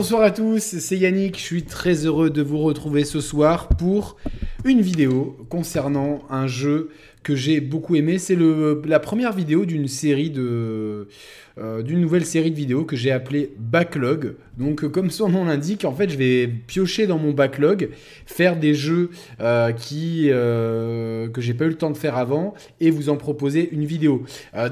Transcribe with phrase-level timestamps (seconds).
[0.00, 4.16] Bonsoir à tous, c'est Yannick, je suis très heureux de vous retrouver ce soir pour
[4.64, 6.88] une vidéo concernant un jeu
[7.22, 8.16] que j'ai beaucoup aimé.
[8.16, 8.38] C'est
[8.86, 11.06] la première vidéo d'une série de...
[11.58, 14.36] Euh, d'une nouvelle série de vidéos que j'ai appelée Backlog.
[14.56, 17.90] Donc comme son nom l'indique, en fait je vais piocher dans mon backlog,
[18.24, 19.10] faire des jeux
[19.40, 23.18] euh, qui, euh, que j'ai pas eu le temps de faire avant et vous en
[23.18, 24.24] proposer une vidéo.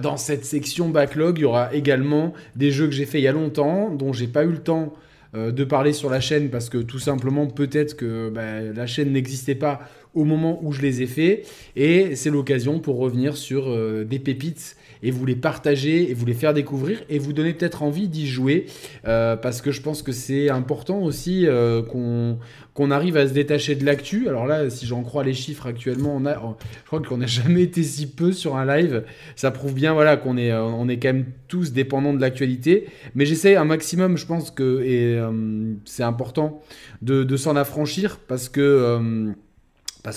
[0.03, 3.29] dans cette section backlog, il y aura également des jeux que j'ai fait il y
[3.29, 4.95] a longtemps, dont j'ai pas eu le temps
[5.35, 9.55] de parler sur la chaîne parce que tout simplement peut-être que bah, la chaîne n'existait
[9.55, 9.81] pas
[10.15, 11.47] au moment où je les ai faits.
[11.77, 16.35] Et c'est l'occasion pour revenir sur des pépites et vous les partager et vous les
[16.35, 18.67] faire découvrir et vous donner peut-être envie d'y jouer
[19.07, 23.75] euh, parce que je pense que c'est important aussi euh, qu'on arrive à se détacher
[23.75, 24.29] de l'actu.
[24.29, 27.63] Alors là, si j'en crois les chiffres actuellement, on a, je crois qu'on n'a jamais
[27.63, 29.05] été si peu sur un live.
[29.37, 32.87] Ça prouve bien voilà, qu'on est, euh, on est quand même tous dépendants de l'actualité.
[33.15, 36.63] Mais j'essaie un maximum, je pense que c'est important
[37.03, 39.33] de, de s'en affranchir parce que,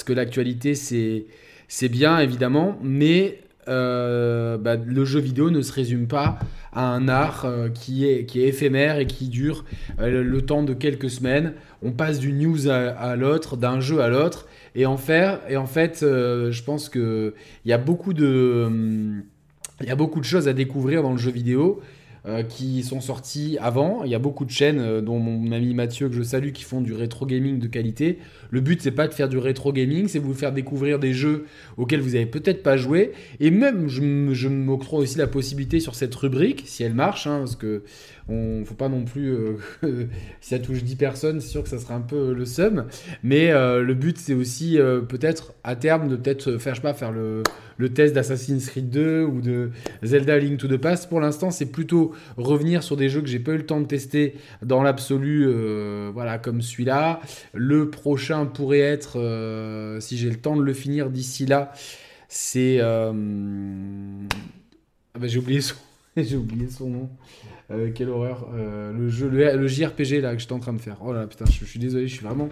[0.06, 1.26] que l'actualité, c'est,
[1.68, 6.40] c'est bien évidemment, mais euh, bah, le jeu vidéo ne se résume pas
[6.74, 9.66] à un art euh, qui, est, qui est éphémère et qui dure
[10.00, 11.54] euh, le, temps de quelques semaines.
[11.84, 14.48] On passe d'une news à, l'autre, d'un jeu à l'autre.
[14.74, 17.34] Et en, faire, et en fait, je pense qu'il
[17.66, 18.70] y, a beaucoup de,
[19.82, 21.82] y a beaucoup de choses à découvrir dans le jeu vidéo.
[22.50, 24.04] Qui sont sorties avant.
[24.04, 26.82] Il y a beaucoup de chaînes, dont mon ami Mathieu, que je salue, qui font
[26.82, 28.20] du rétro gaming de qualité.
[28.52, 31.46] Le but, c'est pas de faire du rétro gaming, c'est vous faire découvrir des jeux
[31.78, 33.14] auxquels vous avez peut-être pas joué.
[33.40, 37.56] Et même, je, m'octroie aussi la possibilité sur cette rubrique, si elle marche, hein, parce
[37.56, 37.84] que
[38.30, 39.58] on faut pas non plus, euh,
[40.42, 42.86] si ça touche 10 personnes, c'est sûr que ça sera un peu le seum.
[43.24, 46.84] Mais euh, le but, c'est aussi euh, peut-être à terme de peut-être faire, je sais
[46.84, 47.44] pas, faire le,
[47.78, 49.72] le test d'Assassin's Creed 2 ou de
[50.04, 51.10] Zelda Link to the Past.
[51.10, 53.88] Pour l'instant, c'est plutôt revenir sur des jeux que j'ai pas eu le temps de
[53.88, 55.52] tester dans l'absolu,
[56.14, 57.22] voilà, comme celui-là.
[57.54, 61.72] Le prochain pourrait être, euh, si j'ai le temps de le finir d'ici là,
[62.28, 62.78] c'est...
[62.80, 63.12] Euh,
[65.14, 65.60] ah bah, j'ai oublié
[66.18, 67.10] j'ai oublié son nom.
[67.72, 68.50] Euh, quelle horreur.
[68.54, 70.98] Euh, le jeu, le, JRPG là que j'étais en train de faire.
[71.02, 72.50] Oh là putain, je, suis désolé, je suis vraiment.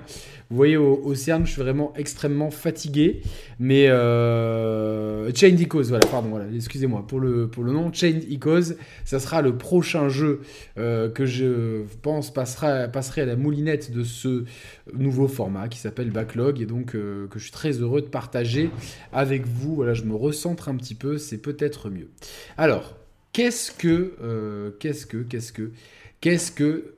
[0.49, 3.21] Vous voyez au, CERN, je suis vraiment extrêmement fatigué.
[3.59, 7.91] Mais euh, Chained Echoes, voilà, pardon, voilà, excusez-moi pour le, pour le nom.
[7.91, 8.75] Chained Echoes,
[9.05, 10.41] ça sera le prochain jeu
[10.77, 14.45] euh, que je pense passera, passerait à la moulinette de ce
[14.93, 18.69] nouveau format qui s'appelle Backlog et donc que je suis très heureux de partager
[19.11, 19.75] avec vous.
[19.75, 22.09] Voilà, je me recentre un petit peu, c'est peut-être mieux.
[22.57, 22.98] Alors,
[23.39, 26.93] Qu'est-ce que, euh, qu'est-ce que,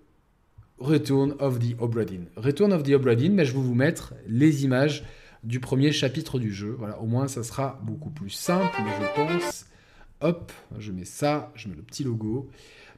[0.79, 2.01] Return of the Obra
[2.35, 5.03] Return of the Obra mais je vais vous mettre les images
[5.43, 6.75] du premier chapitre du jeu.
[6.79, 9.67] Voilà, au moins ça sera beaucoup plus simple, je pense.
[10.21, 12.49] Hop, je mets ça, je mets le petit logo.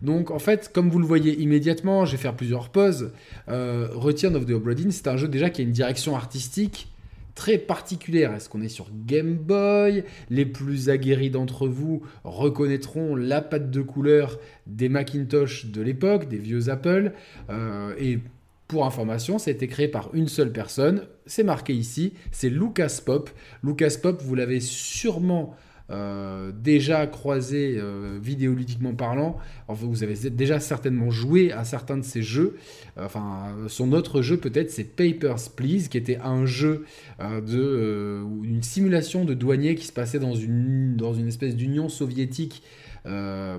[0.01, 3.11] Donc en fait, comme vous le voyez immédiatement, je vais faire plusieurs pauses.
[3.49, 6.92] Euh, Return of the Obra c'est un jeu déjà qui a une direction artistique
[7.35, 8.33] très particulière.
[8.33, 10.03] Est-ce qu'on est sur Game Boy?
[10.29, 16.37] Les plus aguerris d'entre vous reconnaîtront la patte de couleur des Macintosh de l'époque, des
[16.37, 17.13] vieux Apple.
[17.49, 18.19] Euh, et
[18.67, 21.03] pour information, ça a été créé par une seule personne.
[21.25, 23.29] C'est marqué ici, c'est Lucas Pop.
[23.63, 25.55] Lucas Pop, vous l'avez sûrement
[25.89, 29.37] euh, déjà croisé euh, vidéoludiquement parlant.
[29.67, 32.55] vous avez déjà certainement joué à certains de ces jeux.
[32.97, 36.85] Euh, enfin, son autre jeu peut-être, c'est Papers, Please, qui était un jeu
[37.19, 42.63] de une simulation de douanier qui se passait dans une, dans une espèce d'union soviétique
[43.05, 43.57] euh,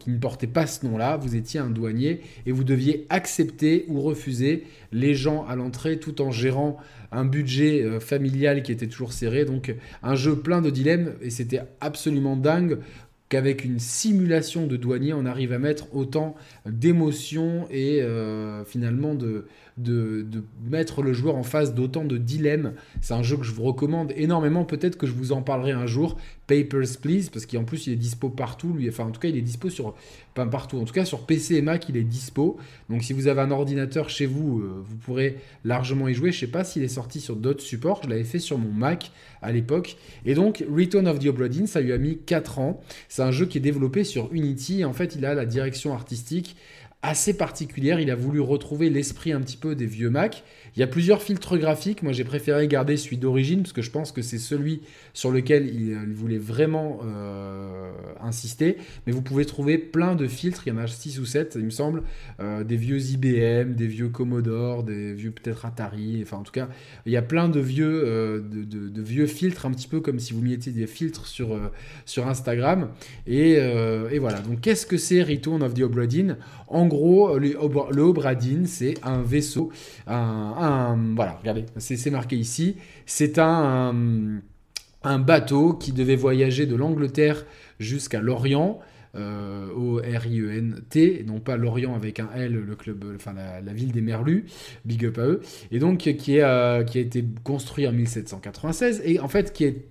[0.00, 4.00] qui ne portait pas ce nom-là, vous étiez un douanier et vous deviez accepter ou
[4.00, 6.78] refuser les gens à l'entrée tout en gérant
[7.12, 9.44] un budget euh, familial qui était toujours serré.
[9.44, 12.78] Donc un jeu plein de dilemmes et c'était absolument dingue
[13.28, 19.46] qu'avec une simulation de douanier, on arrive à mettre autant d'émotions et euh, finalement de,
[19.76, 20.26] de,
[20.64, 22.72] mettre le joueur en face d'autant de dilemmes.
[23.00, 24.64] C'est un jeu que je vous recommande énormément.
[24.64, 26.16] Peut-être que je vous en parlerai un jour.
[26.46, 28.72] Papers, Please, parce qu'en plus il est dispo partout.
[28.72, 29.94] Lui, enfin, en tout cas, il est dispo sur.
[30.34, 30.78] Pas partout.
[30.78, 32.58] En tout cas, sur PC et Mac, il est dispo.
[32.90, 36.30] Donc, si vous avez un ordinateur chez vous, euh, vous pourrez largement y jouer.
[36.30, 38.00] Je sais pas s'il est sorti sur d'autres supports.
[38.04, 39.10] Je l'avais fait sur mon Mac
[39.42, 39.96] à l'époque.
[40.24, 42.80] Et donc, Return of the Obra Dinn, ça lui a mis 4 ans.
[43.08, 44.84] C'est un jeu qui est développé sur Unity.
[44.84, 46.56] En fait, il a la direction artistique
[47.02, 48.00] assez particulière.
[48.00, 50.44] Il a voulu retrouver l'esprit un petit peu des vieux Mac.
[50.76, 52.02] Il y a plusieurs filtres graphiques.
[52.02, 54.82] Moi, j'ai préféré garder celui d'origine parce que je pense que c'est celui
[55.14, 57.90] sur lequel il, voulait vraiment euh,
[58.20, 58.76] insister.
[59.06, 60.64] Mais vous pouvez trouver plein de filtres.
[60.66, 62.02] Il y en a 6 ou 7, il me semble.
[62.40, 66.20] Euh, des vieux IBM, des vieux Commodore, des vieux peut-être Atari.
[66.22, 66.68] Enfin, en tout cas,
[67.06, 70.34] il y a plein de vieux, euh, de, vieux filtres, un petit peu comme si
[70.34, 71.58] vous mettiez des filtres sur,
[72.04, 72.90] sur Instagram.
[73.26, 73.58] Et,
[74.18, 74.40] voilà.
[74.40, 76.04] Donc, qu'est-ce que c'est Return of the Obra
[76.68, 77.56] En gros, le,
[77.92, 78.34] le Obra
[78.66, 79.70] c'est un vaisseau,
[80.06, 80.65] un
[81.14, 82.76] voilà, regardez, c'est marqué ici.
[83.06, 83.94] C'est un,
[85.02, 87.44] bateau qui devait voyager de l'Angleterre
[87.78, 88.80] jusqu'à l'Orient.
[89.14, 94.02] Euh, au R-I-E-N-T, non pas l'Orient avec un L, le club, enfin la, ville des
[94.02, 94.44] Merlus,
[94.84, 99.00] big up à eux, et donc qui, est, euh, qui a été construit en 1796
[99.06, 99.86] et en fait qui est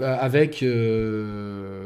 [0.00, 0.64] euh, avec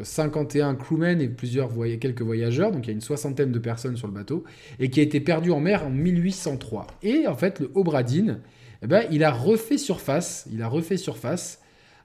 [0.02, 1.70] 51 crewmen et plusieurs
[2.00, 4.44] quelques voyageurs, donc il y a une soixantaine de personnes sur le bateau,
[4.78, 6.86] et qui a été perdu en mer en 1803.
[7.02, 8.40] Et en fait, le Obradine,
[8.82, 11.60] eh ben, il a refait surface, il a refait surface,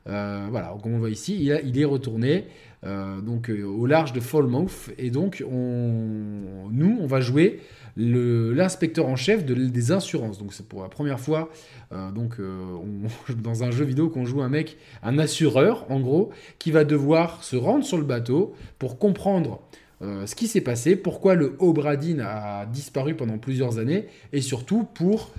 [0.09, 2.45] euh, voilà, comme on voit ici, il, est retourné
[2.83, 7.59] euh, donc au large de Falmouth, et donc on, nous, on va jouer
[7.97, 10.37] l'inspecteur en chef des assurances.
[10.37, 11.49] Donc c'est pour la première fois
[11.93, 12.77] euh, donc, euh,
[13.35, 17.43] dans un jeu vidéo qu'on joue un mec, un assureur en gros, qui va devoir
[17.43, 19.61] se rendre sur le bateau pour comprendre
[20.01, 24.83] euh, ce qui s'est passé, pourquoi le Obradine a disparu pendant plusieurs années, et surtout
[24.93, 25.31] pour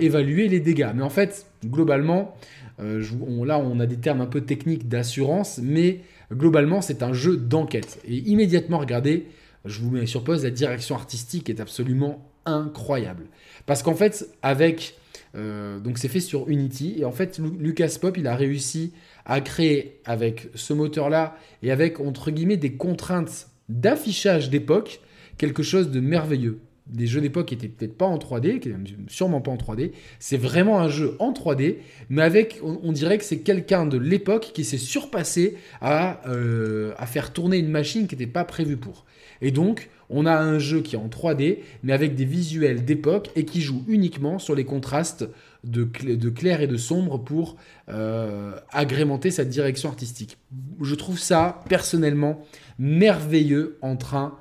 [0.00, 0.90] évaluer les dégâts.
[0.94, 2.34] Mais en fait, globalement,
[2.78, 6.00] là on a des termes un peu techniques d'assurance, mais
[6.32, 8.00] globalement c'est un jeu d'enquête.
[8.08, 9.26] Et immédiatement, regardez,
[9.66, 13.26] je vous mets sur pause, la direction artistique est absolument incroyable.
[13.66, 14.96] Parce qu'en fait, avec.
[15.34, 16.94] Euh, donc c'est fait sur Unity.
[16.98, 18.92] Et en fait, Lucas Pop, il a réussi
[19.26, 25.00] à créer avec ce moteur-là et avec, entre guillemets, des contraintes d'affichage d'époque,
[25.36, 26.60] quelque chose de merveilleux.
[26.86, 28.70] Des jeux d'époque qui étaient peut-être pas en 3D, qui
[29.08, 29.90] sûrement pas en 3D.
[30.20, 31.78] C'est vraiment un jeu en 3D,
[32.10, 37.32] mais avec, on, dirait que c'est quelqu'un de l'époque qui s'est surpassé à, euh, faire
[37.32, 39.04] tourner une machine qui n'était pas prévue pour.
[39.40, 43.30] Et donc, on a un jeu qui est en 3D, mais avec des visuels d'époque
[43.34, 45.28] et qui joue uniquement sur les contrastes
[45.64, 45.84] de,
[46.28, 47.56] clair et de sombre pour
[47.88, 50.38] euh, agrémenter sa direction artistique.
[50.80, 52.40] Je trouve ça personnellement
[52.78, 54.38] merveilleux en train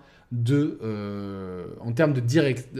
[0.49, 2.21] euh, en, termes de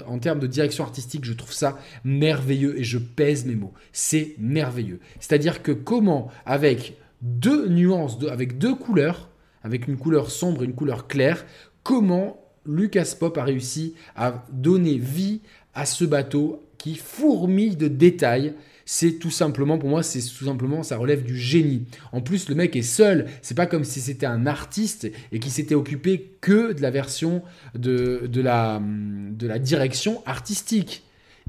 [0.08, 3.74] en termes de direction artistique, je trouve ça merveilleux et je pèse mes mots.
[3.92, 5.00] C'est merveilleux.
[5.20, 9.30] C'est-à-dire que comment, avec deux nuances, avec deux couleurs,
[9.64, 11.46] avec une couleur sombre et une couleur claire,
[11.84, 15.42] comment Lucas Pop a réussi à donner vie
[15.74, 18.54] à ce bateau qui fourmille de détails.
[18.86, 21.86] C'est tout simplement, pour moi, c'est tout simplement, ça relève du génie.
[22.12, 23.26] En plus, le mec est seul.
[23.42, 27.42] C'est pas comme si c'était un artiste et qui s'était occupé que de la version
[27.74, 31.04] de, de, la, de la direction artistique.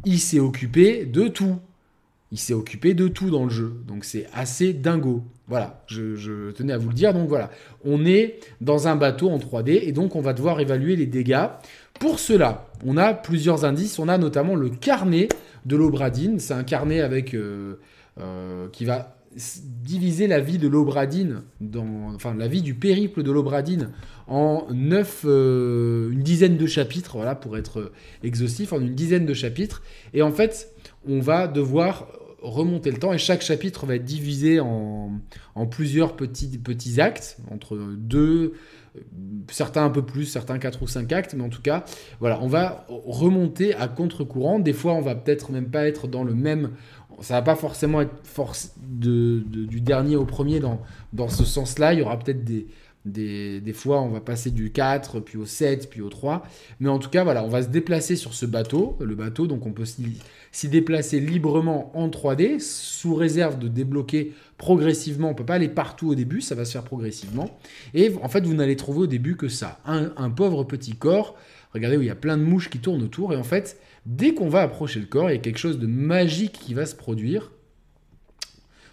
[0.04, 1.58] Il s'est occupé de tout
[2.32, 3.74] il s'est occupé de tout dans le jeu.
[3.86, 5.22] Donc c'est assez dingo.
[5.48, 7.14] Voilà, je, tenais à vous le dire.
[7.14, 7.50] Donc voilà,
[7.84, 11.46] on est dans un bateau en 3D et donc on va devoir évaluer les dégâts.
[12.00, 13.98] Pour cela, on a plusieurs indices.
[13.98, 15.28] On a notamment le carnet
[15.66, 16.38] de l'Obradine.
[16.38, 17.74] C'est un avec euh,
[18.18, 19.12] euh, qui va
[19.82, 21.42] diviser la vie de l'Obradine,
[22.14, 23.90] enfin la vie du périple de l'Obradine
[24.28, 27.92] en neuf, euh, une dizaine de chapitres, voilà, pour être
[28.22, 29.82] exhaustif, en une dizaine de chapitres.
[30.14, 30.72] Et en fait,
[31.06, 32.08] on va devoir
[32.40, 35.20] remonter le temps et chaque chapitre va être divisé en,
[35.70, 38.54] plusieurs petits actes, entre deux,
[39.50, 41.84] certains un peu plus, certains quatre ou cinq actes, mais en tout cas,
[42.20, 44.58] voilà, on va remonter à contre-courant.
[44.58, 46.70] Des fois, on va peut-être même pas être dans le même.
[47.20, 51.94] Ça va pas forcément être force du dernier au premier dans, dans ce sens-là.
[51.94, 52.66] Il y aura peut-être des,
[53.06, 56.42] des, fois, on va passer du 4, puis au 7, puis au 3.
[56.80, 58.98] Mais en tout cas, voilà, on va se déplacer sur ce bateau.
[59.00, 65.30] Le bateau, donc on peut s'y déplacer librement en 3D, sous réserve de débloquer progressivement.
[65.30, 67.58] On peut pas aller partout au début, ça va se faire progressivement.
[67.94, 69.78] Et en fait, vous n'allez trouver au début que ça.
[69.86, 71.36] Un, un, pauvre petit corps.
[71.72, 73.32] Regardez où il y a plein de mouches qui tournent autour.
[73.32, 75.86] Et en fait, dès qu'on va approcher le corps, il y a quelque chose de
[75.86, 77.52] magique qui va se produire.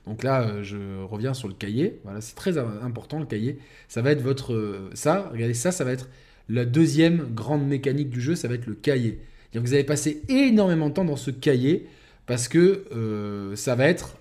[0.06, 2.00] Donc là, euh, je reviens sur le cahier.
[2.04, 3.60] Voilà, c'est très important le cahier.
[3.88, 4.54] Ça va être votre.
[4.54, 6.10] Euh, ça, regardez, ça, ça va être
[6.50, 9.20] la deuxième grande mécanique du jeu, ça va être le cahier.
[9.56, 11.88] Vous allez passer énormément de temps dans ce cahier
[12.26, 14.18] parce que euh, ça va être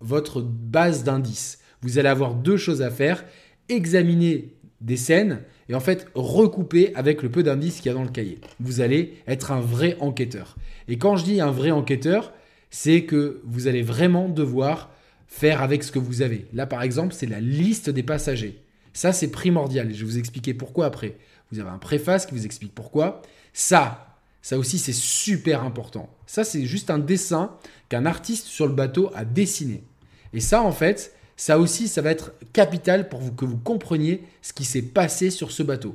[0.00, 1.60] votre base d'indices.
[1.82, 3.24] Vous allez avoir deux choses à faire
[3.68, 8.02] examiner des scènes et en fait recouper avec le peu d'indices qu'il y a dans
[8.02, 8.40] le cahier.
[8.58, 10.56] Vous allez être un vrai enquêteur.
[10.88, 12.32] Et quand je dis un vrai enquêteur,
[12.70, 14.90] c'est que vous allez vraiment devoir
[15.26, 16.46] faire avec ce que vous avez.
[16.52, 18.62] Là, par exemple, c'est la liste des passagers.
[18.92, 19.92] Ça, c'est primordial.
[19.92, 21.16] Je vais vous expliquer pourquoi après.
[21.52, 23.22] vous avez un préface qui vous explique pourquoi.
[23.52, 24.10] Ça,
[24.42, 26.08] ça aussi c'est super important.
[26.26, 27.56] Ça c'est juste un dessin
[27.88, 29.84] qu'un artiste sur le bateau a dessiné.
[30.32, 34.52] Et ça en fait, ça aussi ça va être capital pour que vous compreniez ce
[34.52, 35.94] qui s'est passé sur ce bateau.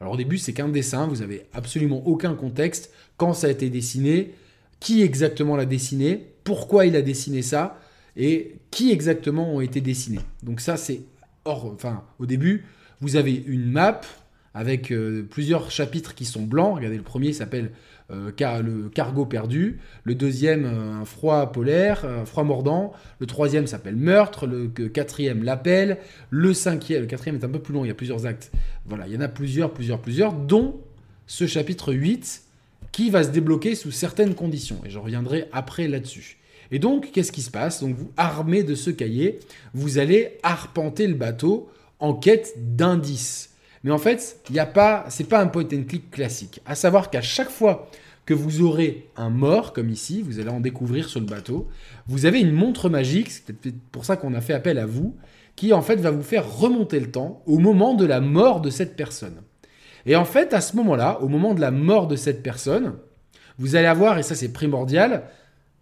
[0.00, 3.70] Alors au début c'est qu'un dessin, vous avez absolument aucun contexte, quand ça a été
[3.70, 4.34] dessiné,
[4.80, 7.78] qui exactement l'a dessiné, pourquoi il a dessiné ça
[8.16, 10.20] et qui exactement ont été dessinés.
[10.42, 11.02] Donc ça c'est
[11.44, 12.64] enfin au début
[13.00, 14.00] vous avez une map
[14.56, 16.76] avec euh, plusieurs chapitres qui sont blancs.
[16.76, 17.72] Regardez, le premier s'appelle
[18.10, 18.30] euh,
[18.62, 23.96] le cargo perdu, le deuxième euh, un froid polaire, un froid mordant, le troisième s'appelle
[23.96, 25.98] meurtre, le quatrième l'appel,
[26.30, 28.50] le cinquième, le quatrième est un peu plus long, il y a plusieurs actes.
[28.86, 30.80] Voilà, il y en a plusieurs, plusieurs, plusieurs, dont
[31.26, 32.45] ce chapitre 8
[32.96, 34.78] qui va se débloquer sous certaines conditions.
[34.86, 36.38] Et je reviendrai après là-dessus.
[36.70, 37.82] Et donc, qu'est-ce qui se passe?
[37.82, 39.38] Donc, vous, armez de ce cahier,
[39.74, 43.50] vous allez arpenter le bateau en quête d'indices.
[43.84, 46.62] Mais en fait, il n'y a pas, c'est pas un point and click classique.
[46.64, 47.90] À savoir qu'à chaque fois
[48.24, 51.68] que vous aurez un mort, comme ici, vous allez en découvrir sur le bateau,
[52.06, 55.14] vous avez une montre magique, c'est peut-être pour ça qu'on a fait appel à vous,
[55.54, 58.70] qui en fait va vous faire remonter le temps au moment de la mort de
[58.70, 59.42] cette personne.
[60.06, 62.94] Et en fait, à ce moment-là, au moment de la mort de cette personne,
[63.58, 65.24] vous allez avoir, et ça c'est primordial,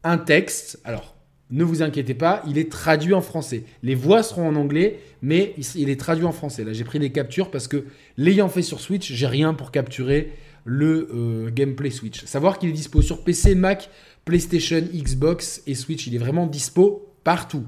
[0.02, 0.80] un texte.
[0.84, 1.14] Alors,
[1.50, 3.64] ne vous inquiétez pas, il est traduit en français.
[3.82, 6.64] Les voix seront en anglais, mais il est traduit en français.
[6.64, 7.84] Là, j'ai pris des captures parce que
[8.16, 10.32] l'ayant fait sur Switch, j'ai rien pour capturer
[10.64, 12.24] le euh, gameplay Switch.
[12.24, 13.90] Savoir qu'il est dispo sur PC, Mac,
[14.24, 16.06] PlayStation, Xbox et Switch.
[16.06, 17.64] Il est vraiment dispo partout.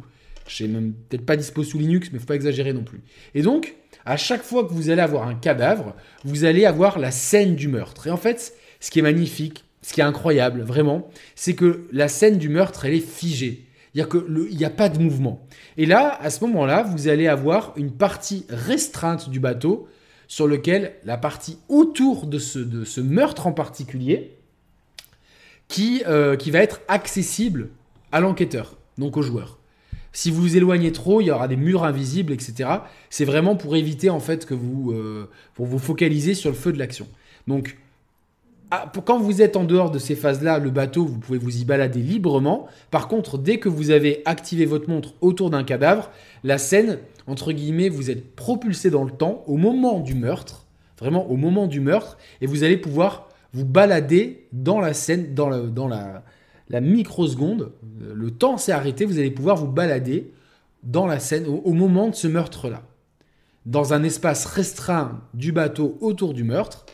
[0.49, 3.03] Je sais même peut-être pas dispo sous Linux, mais faut pas exagérer non plus.
[3.35, 3.75] Et donc,
[4.07, 5.95] à chaque fois que vous allez avoir un cadavre,
[6.25, 8.07] vous allez avoir la scène du meurtre.
[8.07, 12.09] Et en fait, ce qui est magnifique, ce qui est incroyable, vraiment, c'est que la
[12.09, 13.67] scène du meurtre, elle est figée.
[13.95, 14.07] Il
[14.51, 15.47] n'y a, pas de mouvement.
[15.77, 19.89] Et là, à ce moment-là, vous allez avoir une partie restreinte du bateau
[20.29, 24.37] sur lequel la partie autour de ce, de ce meurtre en particulier,
[25.69, 27.71] qui, euh, qui va être accessible
[28.13, 29.59] à l'enquêteur, donc au joueur.
[30.17, 32.71] Si vous vous éloignez trop, il y aura des murs invisibles, etc.
[33.11, 36.73] C'est vraiment pour éviter en fait que vous, euh, pour vous focaliser sur le feu
[36.73, 37.07] de l'action.
[37.49, 37.77] Donc
[38.71, 41.67] ah, quand vous êtes en dehors de ces phases-là, le bateau, vous pouvez vous y
[41.67, 42.67] balader librement.
[42.91, 46.11] Par contre, dès que vous avez activé votre montre autour d'un cadavre,
[46.45, 50.65] la scène, entre guillemets, vous êtes propulsé dans le temps au moment du meurtre,
[50.99, 55.51] vraiment au moment du meurtre, et vous allez pouvoir vous balader dans la scène, dans
[55.51, 56.23] la, dans la,
[56.69, 57.73] microseconde.
[58.15, 60.33] Le temps s'est arrêté, vous allez pouvoir vous balader
[60.83, 62.83] dans la scène au moment de ce meurtre-là.
[63.65, 66.87] Dans un espace restreint du bateau autour du meurtre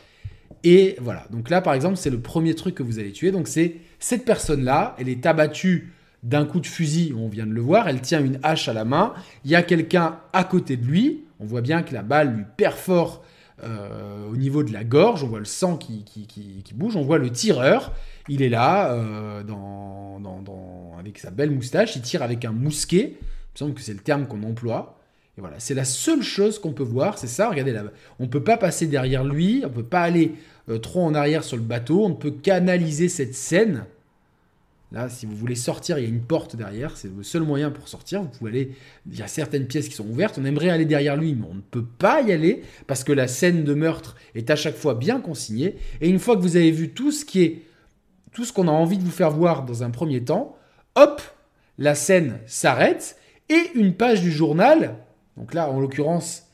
[0.63, 3.31] et voilà, donc là par exemple, c'est le premier truc que vous allez tuer.
[3.31, 7.61] Donc c'est cette personne-là, elle est abattue d'un coup de fusil, on vient de le
[7.61, 10.85] voir, elle tient une hache à la main, il y a quelqu'un à côté de
[10.85, 13.23] lui, on voit bien que la balle lui perfore
[13.61, 16.05] euh, au niveau de la gorge, on voit le sang qui,
[16.75, 17.91] bouge, on voit le tireur,
[18.29, 23.53] il est là, euh, dans, avec sa belle moustache, il tire avec un mousquet, il
[23.55, 24.99] me semble que c'est le terme qu'on emploie,
[25.37, 27.83] et voilà, c'est la seule chose qu'on peut voir, c'est ça, regardez là,
[28.19, 30.33] on ne peut pas passer derrière lui, on ne peut pas aller
[30.69, 32.05] euh, trop en arrière sur le bateau.
[32.05, 33.85] On ne peut qu'analyser cette scène.
[34.91, 36.95] Là, si vous voulez sortir, il y a une porte derrière.
[36.95, 38.21] C'est le seul moyen pour sortir.
[38.21, 38.71] Vous pouvez aller.
[39.11, 40.37] Il y a certaines pièces qui sont ouvertes.
[40.39, 43.27] On aimerait aller derrière lui, mais on ne peut pas y aller parce que la
[43.27, 45.75] scène de meurtre est à chaque fois bien consignée.
[45.99, 47.61] Et une fois que vous avez vu tout ce qui est,
[48.33, 50.55] tout ce qu'on a envie de vous faire voir dans un premier temps,
[50.95, 51.21] hop,
[51.77, 53.17] la scène s'arrête
[53.49, 54.95] et une page du journal.
[55.37, 56.47] Donc là, en l'occurrence,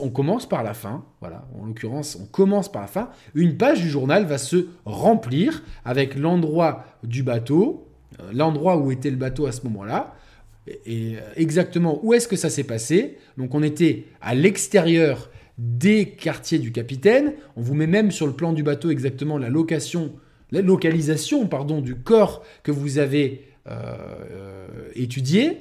[0.00, 3.10] on commence par la fin, voilà, en l'occurrence, on commence par la fin.
[3.34, 7.86] Une page du journal va se remplir avec l'endroit du bateau,
[8.20, 10.14] euh, l'endroit où était le bateau à ce moment-là,
[10.84, 13.18] et euh, exactement où est-ce que ça s'est passé.
[13.36, 17.32] Donc on était à l'extérieur des quartiers du capitaine.
[17.56, 20.12] On vous met même sur le plan du bateau exactement la location,
[20.50, 25.58] la localisation, pardon, du corps que vous avez euh, étudié.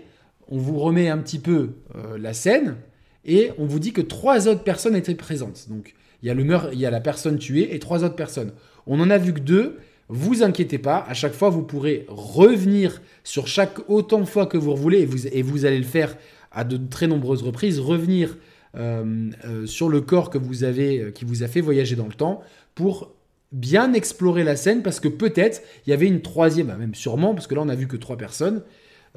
[0.49, 1.71] On vous remet un petit peu
[2.17, 2.77] la scène
[3.25, 5.67] et on vous dit que trois autres personnes étaient présentes.
[5.67, 8.53] Donc il y a le il y a la personne tuée et trois autres personnes.
[8.85, 9.77] On en a vu que deux.
[10.09, 14.57] Vous inquiétez pas, à chaque fois vous pourrez revenir sur chaque autant de fois que
[14.57, 16.15] vous voulez et vous, et vous allez le faire
[16.53, 18.37] à de très nombreuses reprises, revenir
[18.75, 22.05] euh, euh, sur le corps que vous avez, euh, qui vous a fait voyager dans
[22.05, 22.41] le temps
[22.75, 23.11] pour
[23.51, 27.33] bien explorer la scène parce que peut-être il y avait une troisième, bah, même sûrement
[27.33, 28.63] parce que là on a vu que trois personnes.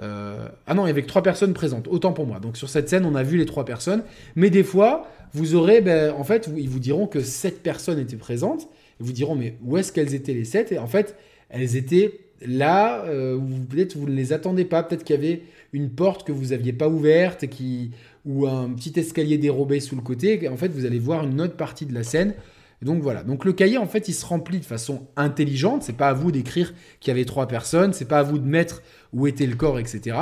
[0.01, 2.41] Euh, ah non, il y avait que trois personnes présentes, autant pour moi.
[2.41, 4.03] Donc sur cette scène, on a vu les trois personnes.
[4.35, 8.17] Mais des fois, vous aurez, ben, en fait, ils vous diront que sept personnes étaient
[8.17, 8.69] présentes.
[9.01, 10.73] Ils vous diront, mais où est-ce qu'elles étaient les sept?
[10.73, 11.17] Et en fait,
[11.51, 13.39] elles étaient là, euh,
[13.69, 16.73] peut-être vous ne les attendez pas, peut-être qu'il y avait une porte que vous n'aviez
[16.73, 17.91] pas ouverte qui,
[18.25, 20.49] ou un petit escalier dérobé sous le côté.
[20.49, 22.35] En fait, vous allez voir une autre partie de la scène.
[22.83, 23.23] Donc voilà.
[23.23, 25.83] Donc le cahier, en fait, il se remplit de façon intelligente.
[25.83, 27.93] C'est pas à vous d'écrire qu'il y avait trois personnes.
[27.93, 30.17] C'est pas à vous de mettre où était le corps, etc.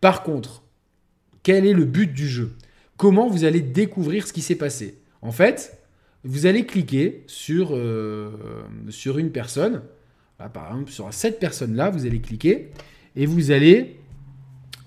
[0.00, 0.62] Par contre,
[1.42, 2.56] quel est le but du jeu?
[2.96, 4.98] Comment vous allez découvrir ce qui s'est passé?
[5.20, 5.82] En fait,
[6.22, 8.30] vous allez cliquer sur, euh,
[9.16, 9.82] une personne.
[10.38, 12.70] par exemple, sur cette personne-là, vous allez cliquer
[13.16, 13.96] et vous allez.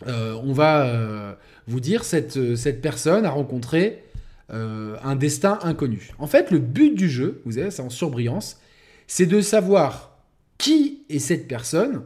[0.07, 1.33] Euh, on va euh,
[1.67, 4.03] vous dire cette, cette personne a rencontré
[4.49, 6.11] un destin inconnu.
[6.17, 8.59] En fait, le but du jeu, vous avez c'est en surbrillance,
[9.07, 10.17] c'est de savoir
[10.57, 12.03] qui est cette personne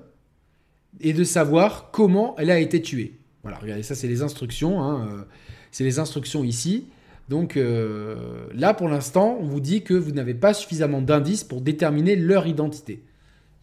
[1.00, 3.14] et de savoir comment elle a été tuée.
[3.44, 4.84] Voilà, regardez, ça c'est les instructions.
[4.84, 5.26] Hein,
[5.74, 6.86] c'est les instructions ici.
[7.28, 11.62] Donc euh, là, pour l'instant, on vous dit que vous n'avez pas suffisamment d'indices pour
[11.62, 13.04] déterminer leur identité.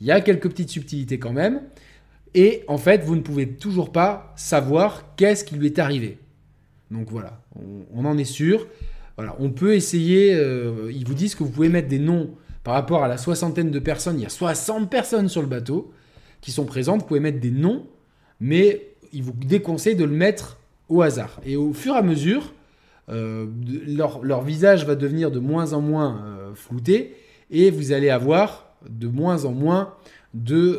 [0.01, 1.63] Il y a quelques petites subtilités quand même.
[2.35, 6.19] Et en fait, vous ne pouvez toujours pas savoir qu'est-ce qui lui est arrivé.
[6.91, 7.41] Donc voilà,
[7.95, 8.67] on, en est sûr.
[9.17, 12.31] Voilà, on peut essayer, euh, ils vous disent que vous pouvez mettre des noms
[12.65, 14.19] par rapport à la soixantaine de personnes.
[14.19, 15.93] Il y a 60 personnes sur le bateau
[16.41, 17.03] qui sont présentes.
[17.03, 17.87] Vous pouvez mettre des noms,
[18.41, 21.41] mais ils vous déconseillent de le mettre au hasard.
[21.45, 22.53] Et au fur et à mesure,
[23.09, 23.47] euh,
[23.87, 27.15] leur, visage va devenir de moins en moins euh, flouté
[27.51, 29.95] et vous allez avoir de moins en moins
[30.35, 30.79] de,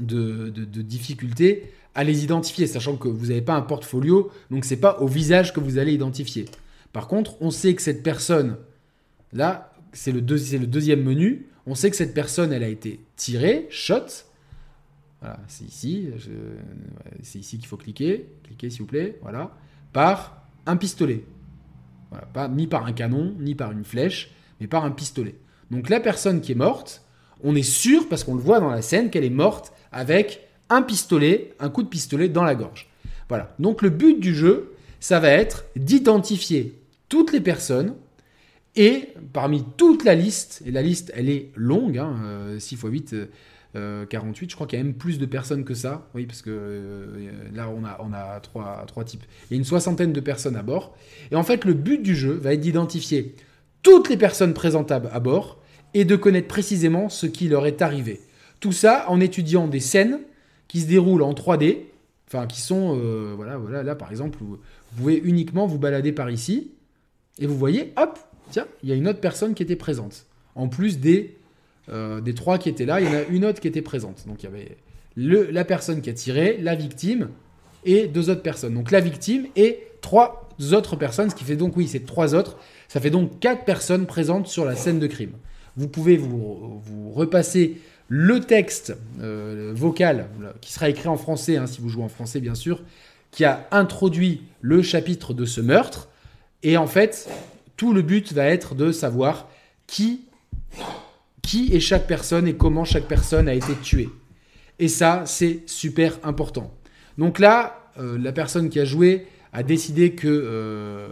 [0.00, 5.00] de, difficultés à les identifier, sachant que vous n'avez pas un portfolio, donc c'est pas
[5.00, 6.44] au visage que vous allez identifier.
[6.92, 8.56] Par contre, on sait que cette personne,
[9.32, 14.06] là, c'est le, deuxième menu, on sait que cette personne, elle a été tirée, shot,
[15.48, 16.10] c'est ici.
[17.24, 18.28] C'est ici qu'il faut cliquer.
[18.44, 19.18] Cliquez s'il vous plaît.
[19.22, 19.50] Voilà.
[19.92, 21.24] Par un pistolet.
[22.32, 24.30] Pas ni par un canon, ni par une flèche,
[24.60, 25.34] mais par un pistolet.
[25.72, 27.02] Donc la personne qui est morte,
[27.42, 30.82] on est sûr, parce qu'on le voit dans la scène, qu'elle est morte avec un
[30.82, 32.88] pistolet, un coup de pistolet dans la gorge.
[33.28, 33.54] Voilà.
[33.58, 36.78] Donc le but du jeu, ça va être d'identifier
[37.08, 37.94] toutes les personnes
[38.76, 42.16] et parmi toute la liste, et la liste elle est longue, hein,
[42.58, 43.16] 6 x 8,
[44.08, 46.08] 48, je crois qu'il y a même plus de personnes que ça.
[46.14, 49.24] Oui, parce que euh, là, on a, on a trois, trois types.
[49.50, 50.96] Il y a une soixantaine de personnes à bord.
[51.30, 53.34] Et en fait, le but du jeu va être d'identifier
[53.82, 55.60] toutes les personnes présentables à bord
[55.94, 58.20] et de connaître précisément ce qui leur est arrivé.
[58.60, 60.20] Tout ça en étudiant des scènes
[60.68, 61.78] qui se déroulent en 3D,
[62.28, 64.58] enfin qui sont, euh, voilà, voilà, là par exemple, vous,
[64.96, 66.70] pouvez uniquement vous balader par ici
[67.38, 68.18] et vous voyez, hop,
[68.50, 71.38] tiens, il y a une autre personne qui était présente, en plus des
[71.90, 74.26] euh, des trois qui étaient là, il y en a une autre qui était présente.
[74.26, 74.76] Donc il y avait
[75.16, 77.30] le, la personne qui a tiré, la victime
[77.84, 78.74] et deux autres personnes.
[78.74, 82.58] Donc la victime et trois autres personnes, ce qui fait donc, oui, c'est trois autres.
[82.88, 85.32] Ça fait donc quatre personnes présentes sur la scène de crime.
[85.76, 86.82] Vous pouvez vous,
[87.14, 90.28] repasser le texte euh, vocal
[90.60, 92.82] qui sera écrit en français, hein, si vous jouez en français bien sûr,
[93.30, 96.08] qui a introduit le chapitre de ce meurtre.
[96.62, 97.28] Et en fait,
[97.76, 99.48] tout le but va être de savoir
[99.86, 100.22] qui
[101.42, 104.10] qui est chaque personne et comment chaque personne a été tuée.
[104.78, 106.74] Et ça, c'est super important.
[107.16, 111.08] Donc là, euh, la personne qui a joué a décidé que euh,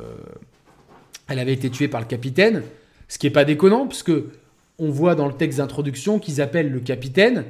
[1.28, 2.62] elle avait été tuée par le capitaine,
[3.08, 4.12] ce qui n'est pas déconnant, puisque
[4.78, 7.44] on voit dans le texte d'introduction qu'ils appellent le capitaine.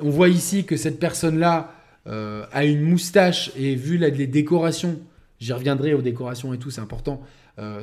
[0.00, 1.74] On voit ici que cette personne-là
[2.06, 4.98] euh, a une moustache et vu les décorations,
[5.38, 7.20] j'y reviendrai aux décorations et tout, c'est important,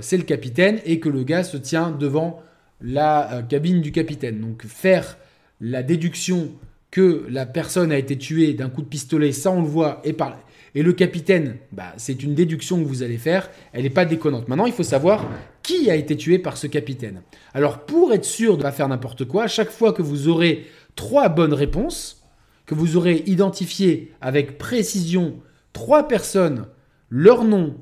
[0.01, 2.41] c'est le capitaine et que le gars se tient devant
[2.81, 4.39] la euh, cabine du capitaine.
[4.39, 5.17] Donc faire
[5.61, 6.51] la déduction
[6.91, 10.13] que la personne a été tuée d'un coup de pistolet, ça on le voit, et,
[10.13, 10.37] par...
[10.77, 14.47] et le capitaine, bah, c'est une déduction que vous allez faire, elle n'est pas déconnante.
[14.47, 15.27] Maintenant, il faut savoir
[15.63, 17.23] qui a été tué par ce capitaine.
[17.55, 20.67] Alors pour être sûr de ne pas faire n'importe quoi, chaque fois que vous aurez
[20.95, 22.23] trois bonnes réponses,
[22.67, 25.39] que vous aurez identifié avec précision
[25.73, 26.67] trois personnes,
[27.09, 27.77] leur nom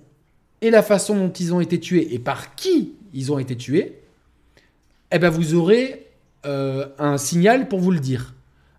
[0.61, 3.99] et la façon dont ils ont été tués et par qui ils ont été tués,
[5.11, 6.07] eh ben vous aurez
[6.45, 8.35] euh, un signal pour vous le dire.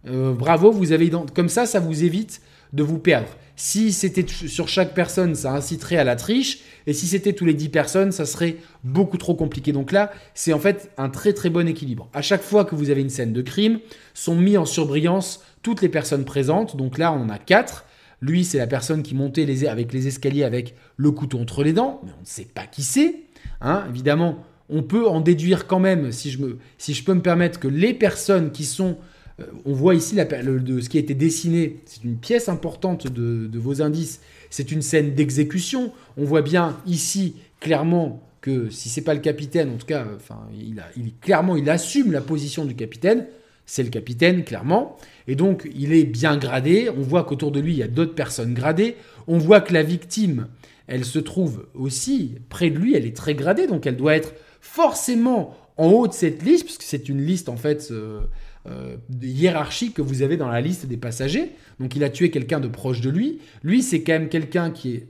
[0.07, 2.41] Euh, bravo, vous avez comme ça, ça vous évite
[2.73, 3.29] de vous perdre.
[3.57, 6.61] Si c'était sur chaque personne, ça inciterait à la triche.
[6.87, 9.73] Et si c'était tous les 10 personnes, ça serait beaucoup trop compliqué.
[9.73, 12.09] Donc là, c'est en fait un très très bon équilibre.
[12.13, 13.81] À chaque fois que vous avez une scène de crime,
[14.13, 16.77] sont mis en surbrillance toutes les personnes présentes.
[16.77, 17.87] Donc là, on en a 4.
[18.21, 21.73] Lui, c'est la personne qui montait les, avec les escaliers avec le couteau entre les
[21.73, 23.23] dents, mais on ne sait pas qui c'est.
[23.63, 23.85] Hein.
[23.89, 27.59] Évidemment, on peut en déduire quand même, si je, me, si je peux me permettre,
[27.59, 28.99] que les personnes qui sont...
[29.41, 33.07] Euh, on voit ici la, de ce qui a été dessiné, c'est une pièce importante
[33.07, 34.21] de, vos indices,
[34.51, 35.93] c'est une scène d'exécution.
[36.17, 40.49] On voit bien ici clairement que si c'est pas le capitaine, en tout cas, enfin,
[40.59, 43.27] il, a, il, clairement, il assume la position du capitaine.
[43.67, 44.97] c'est le capitaine, clairement.
[45.27, 46.89] Et donc, il est bien gradé.
[46.97, 48.97] On voit qu'autour de lui, il y a d'autres personnes gradées.
[49.27, 50.47] On voit que la victime,
[50.87, 52.95] elle se trouve aussi près de lui.
[52.95, 56.83] Elle est très gradée, donc elle doit être forcément en haut de cette liste, puisque
[56.83, 58.21] c'est une liste, en fait, euh,
[58.69, 61.53] euh, hiérarchique que vous avez dans la liste des passagers.
[61.79, 63.39] Donc, il a tué quelqu'un de proche de lui.
[63.63, 65.09] Lui, c'est quand même quelqu'un qui est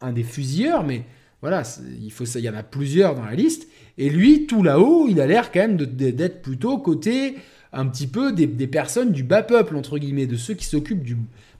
[0.00, 1.04] un des fusilleurs, mais
[1.42, 1.62] voilà,
[2.00, 3.68] il, faut, il y en a plusieurs dans la liste.
[3.98, 7.36] Et lui, tout là-haut, il a l'air quand même d'être plutôt côté
[7.72, 11.06] un petit peu des, personnes du bas peuple, entre guillemets, de ceux qui s'occupent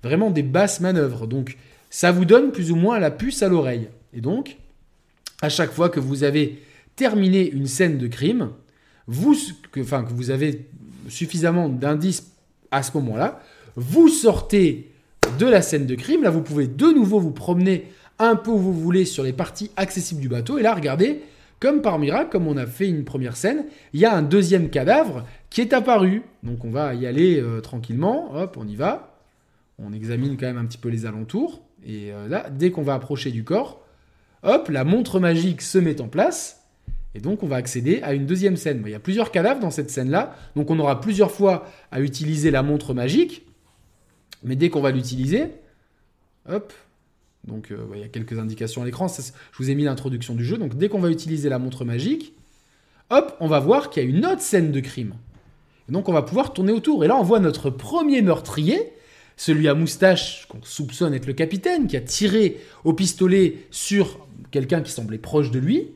[0.02, 1.26] vraiment des basses manœuvres.
[1.26, 1.56] Donc,
[1.88, 3.88] ça vous donne plus ou moins la puce à l'oreille.
[4.12, 4.56] Et donc,
[5.42, 6.62] à chaque fois que vous avez
[6.96, 8.50] terminé une scène de crime,
[9.06, 9.36] vous,
[9.78, 10.66] enfin, que vous avez
[11.10, 12.32] suffisamment d'indices
[12.70, 13.40] à ce moment-là,
[13.76, 14.92] vous sortez
[15.38, 16.22] de la scène de crime.
[16.22, 17.86] Là, vous pouvez de nouveau vous promener
[18.18, 20.58] un peu où vous voulez sur les parties accessibles du bateau.
[20.58, 21.22] Et là, regardez,
[21.58, 24.70] comme par miracle, comme on a fait une première scène, il y a un deuxième
[24.70, 26.22] cadavre qui est apparu.
[26.42, 28.34] Donc on va y aller euh, tranquillement.
[28.34, 29.16] Hop, on y va.
[29.78, 31.62] On examine quand même un petit peu les alentours.
[31.84, 33.82] Et euh, là, dès qu'on va approcher du corps,
[34.42, 36.59] hop, la montre magique se met en place.
[37.14, 38.82] Et donc on va accéder à une deuxième scène.
[38.86, 40.36] Il y a plusieurs cadavres dans cette scène-là.
[40.56, 43.46] Donc on aura plusieurs fois à utiliser la montre magique.
[44.42, 45.48] Mais dès qu'on va l'utiliser,
[46.48, 46.72] hop,
[47.46, 49.08] donc euh, il y a quelques indications à l'écran.
[49.08, 50.56] Je vous ai mis l'introduction du jeu.
[50.56, 52.34] Donc dès qu'on va utiliser la montre magique,
[53.10, 55.14] hop, on va voir qu'il y a une autre scène de crime.
[55.88, 57.04] Et donc on va pouvoir tourner autour.
[57.04, 58.92] Et là on voit notre premier meurtrier,
[59.36, 64.80] celui à moustache qu'on soupçonne être le capitaine, qui a tiré au pistolet sur quelqu'un
[64.80, 65.88] qui semblait proche de lui.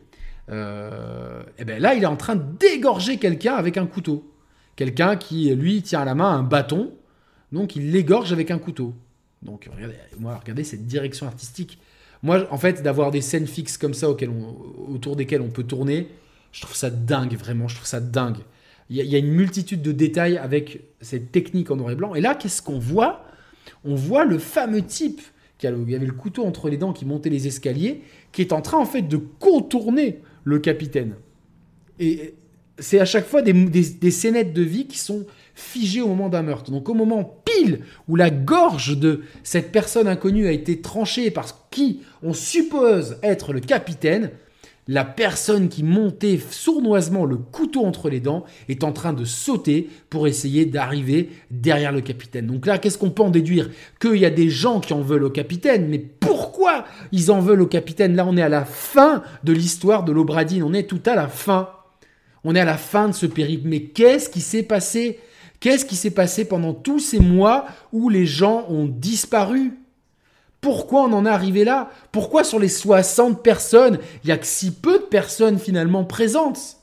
[0.51, 4.31] Euh, et bien là il est en train d'égorger quelqu'un avec un couteau.
[4.77, 6.93] Quelqu'un qui lui tient à la main un bâton.
[7.53, 8.95] Donc il l'égorge avec un couteau.
[9.43, 11.79] Donc regardez, moi, regardez cette direction artistique.
[12.23, 16.09] Moi, en fait, d'avoir des scènes fixes comme ça autour desquelles on peut tourner,
[16.53, 18.39] je trouve ça dingue, vraiment, je trouve ça dingue.
[18.91, 22.15] Il y, a, une multitude de détails avec cette technique en noir et blanc.
[22.15, 23.25] Et là, qu'est-ce qu'on voit?
[23.85, 25.23] On voit le fameux type
[25.57, 28.03] qui avait le couteau entre les dents, qui montait les escaliers,
[28.33, 31.15] qui est en train, en fait, de contourner le capitaine.
[31.99, 32.35] Et
[32.79, 36.43] c'est à chaque fois des, des scénettes de vie qui sont figé au moment d'un
[36.43, 36.71] meurtre.
[36.71, 41.69] Donc au moment pile où la gorge de cette personne inconnue a été tranchée par
[41.71, 44.31] qui on suppose être le capitaine,
[44.87, 49.89] la personne qui montait sournoisement le couteau entre les dents est en train de sauter
[50.11, 52.47] pour essayer d'arriver derrière le capitaine.
[52.47, 53.71] Donc là, qu'est-ce qu'on peut en déduire?
[53.99, 57.63] Qu'il y a des gens qui en veulent au capitaine, mais pourquoi ils en veulent
[57.63, 58.15] au capitaine?
[58.15, 61.29] Là, on est à la fin de l'histoire de l'Obradine, on est tout à la
[61.29, 61.71] fin.
[62.45, 63.67] On est à la fin de ce périple.
[63.67, 65.19] Mais qu'est-ce qui s'est passé?
[65.61, 69.73] Qu'est-ce qui s'est passé pendant tous ces mois où les gens ont disparu?
[70.65, 71.91] Pourquoi on en est arrivé là?
[72.11, 76.79] Pourquoi sur les 60 personnes, il y a que si peu de personnes finalement présentes?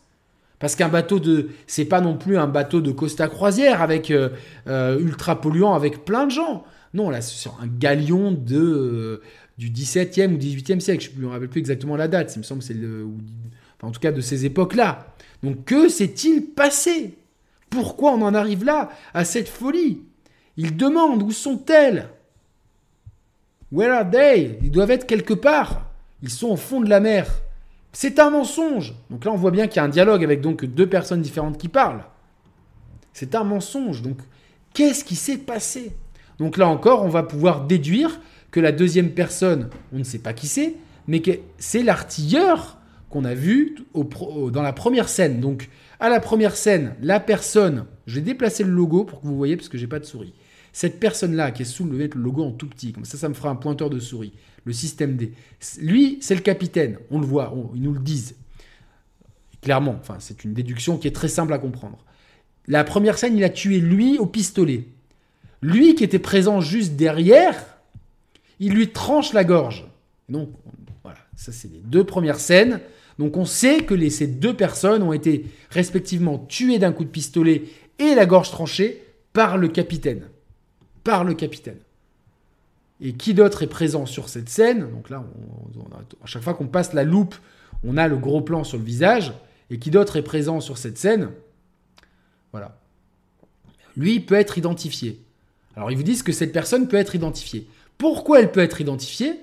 [0.59, 4.29] Parce qu'un bateau de, c'est pas non plus un bateau de Costa Croisière avec euh,
[4.67, 6.63] euh, ultra polluant avec plein de gens.
[6.93, 9.21] Non, là c'est sur un galion de euh,
[9.57, 11.09] du 17e ou 18e siècle.
[11.15, 12.35] Je ne me rappelle plus exactement la date.
[12.35, 12.77] Il me semble c'est
[13.81, 15.07] en tout cas de ces époques-là.
[15.41, 17.15] Donc que s'est-il passé?
[17.71, 20.03] Pourquoi on en arrive là, à cette folie?
[20.55, 22.09] Ils demandent où sont-elles?
[23.71, 24.57] Where are they?
[24.61, 25.89] Ils doivent être quelque part.
[26.21, 27.27] Ils sont au fond de la mer.
[27.93, 28.93] C'est un mensonge.
[29.09, 31.57] Donc là, on voit bien qu'il y a un dialogue avec donc deux personnes différentes
[31.57, 32.03] qui parlent.
[33.13, 34.01] C'est un mensonge.
[34.01, 34.17] Donc,
[34.73, 35.95] qu'est-ce qui s'est passé?
[36.37, 38.19] Donc là encore, on va pouvoir déduire
[38.51, 40.75] que la deuxième personne, on ne sait pas qui c'est,
[41.07, 42.77] mais que c'est l'artilleur
[43.09, 45.39] qu'on a vu dans la première scène.
[45.39, 49.37] Donc, à la première scène, la personne, je vais déplacer le logo pour que vous
[49.37, 50.33] voyez parce que j'ai pas de souris.
[50.73, 53.49] Cette personne-là qui est sous le, logo en tout petit, comme ça, ça me fera
[53.49, 54.33] un pointeur de souris.
[54.63, 55.33] Le système D.
[55.79, 56.97] Lui, c'est le capitaine.
[57.09, 58.35] On le voit, ils nous le disent.
[59.61, 61.97] Clairement, enfin, c'est une déduction qui est très simple à comprendre.
[62.67, 64.87] La première scène, il a tué lui au pistolet.
[65.61, 67.55] Lui qui était présent juste derrière,
[68.59, 69.87] il lui tranche la gorge.
[70.29, 70.49] Donc,
[71.03, 72.79] voilà, ça c'est les deux premières scènes.
[73.19, 77.63] Donc on sait que ces deux personnes ont été respectivement tuées d'un coup de pistolet
[77.99, 79.03] et la gorge tranchée
[79.33, 80.23] par le capitaine.
[81.03, 81.79] Par le capitaine.
[82.99, 84.91] Et qui d'autre est présent sur cette scène?
[84.91, 85.23] Donc là,
[86.23, 87.35] à chaque fois qu'on passe la loupe,
[87.83, 89.33] on a le gros plan sur le visage.
[89.71, 91.29] Et qui d'autre est présent sur cette scène?
[92.51, 92.77] Voilà.
[93.97, 95.19] Lui peut être identifié.
[95.75, 97.67] Alors ils vous disent que cette personne peut être identifiée.
[97.97, 99.39] Pourquoi elle peut être identifiée?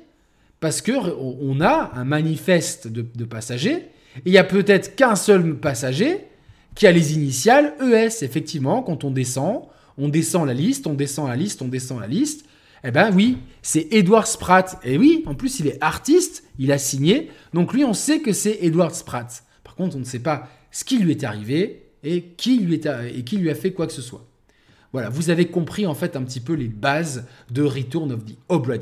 [0.61, 3.77] Parce qu'on a un manifeste de, passagers,
[4.17, 6.25] et il y a peut-être qu'un seul passager
[6.75, 8.25] qui a les initiales ES.
[8.25, 9.63] Effectivement, quand on descend,
[9.99, 12.47] on descend la liste, on descend la liste, on descend la liste.
[12.85, 14.79] Eh ben oui, c'est Edward Spratt.
[14.85, 17.31] Et oui, en plus, il est artiste, il a signé.
[17.53, 19.45] Donc lui, on sait que c'est Edward Spratt.
[19.65, 22.81] Par contre, on ne sait pas ce qui lui est arrivé, et qui lui,
[23.15, 24.25] et qui lui a fait quoi que ce soit.
[24.93, 28.37] Voilà, vous avez compris en fait un petit peu les bases de Return of the
[28.49, 28.75] Obra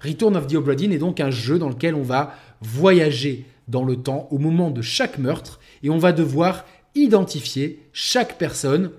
[0.00, 3.96] Return of the Obra est donc un jeu dans lequel on va voyager dans le
[3.96, 8.90] temps au moment de chaque meurtre et on va devoir identifier chaque personne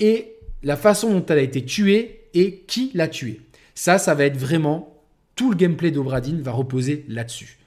[0.00, 0.29] et
[0.62, 3.40] la façon dont elle a été tuée et qui l'a tuée.
[3.74, 5.00] Ça, ça va être vraiment
[5.36, 7.58] tout le gameplay d'Obradine va reposer là-dessus.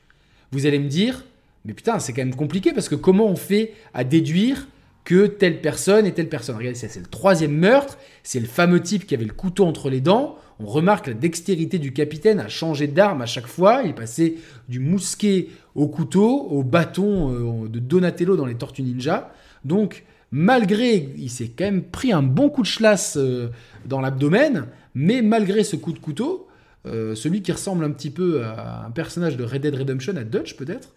[0.52, 1.26] Vous allez me dire,
[1.66, 4.68] mais putain, c'est quand même compliqué parce que comment on fait à déduire
[5.04, 6.56] que telle personne et telle personne?
[6.56, 10.02] Regardez, c'est le troisième meurtre, c'est le fameux type qui avait le couteau entre les
[10.02, 10.38] dents.
[10.60, 13.82] On remarque la dextérité du capitaine à changer d'arme à chaque fois.
[13.84, 14.38] Il passé
[14.70, 19.34] du mousquet au couteau, au bâton euh, de Donatello dans les Tortues Ninja.
[19.66, 20.04] Donc,
[20.34, 23.48] malgré, il s'est quand même pris un bon coup de chlasse euh,
[23.86, 26.48] dans l'abdomen, mais malgré ce coup de couteau,
[26.86, 30.26] euh, celui qui ressemble un petit peu à un personnage de Red Dead Redemption, à
[30.26, 30.90] Dutch peut-être,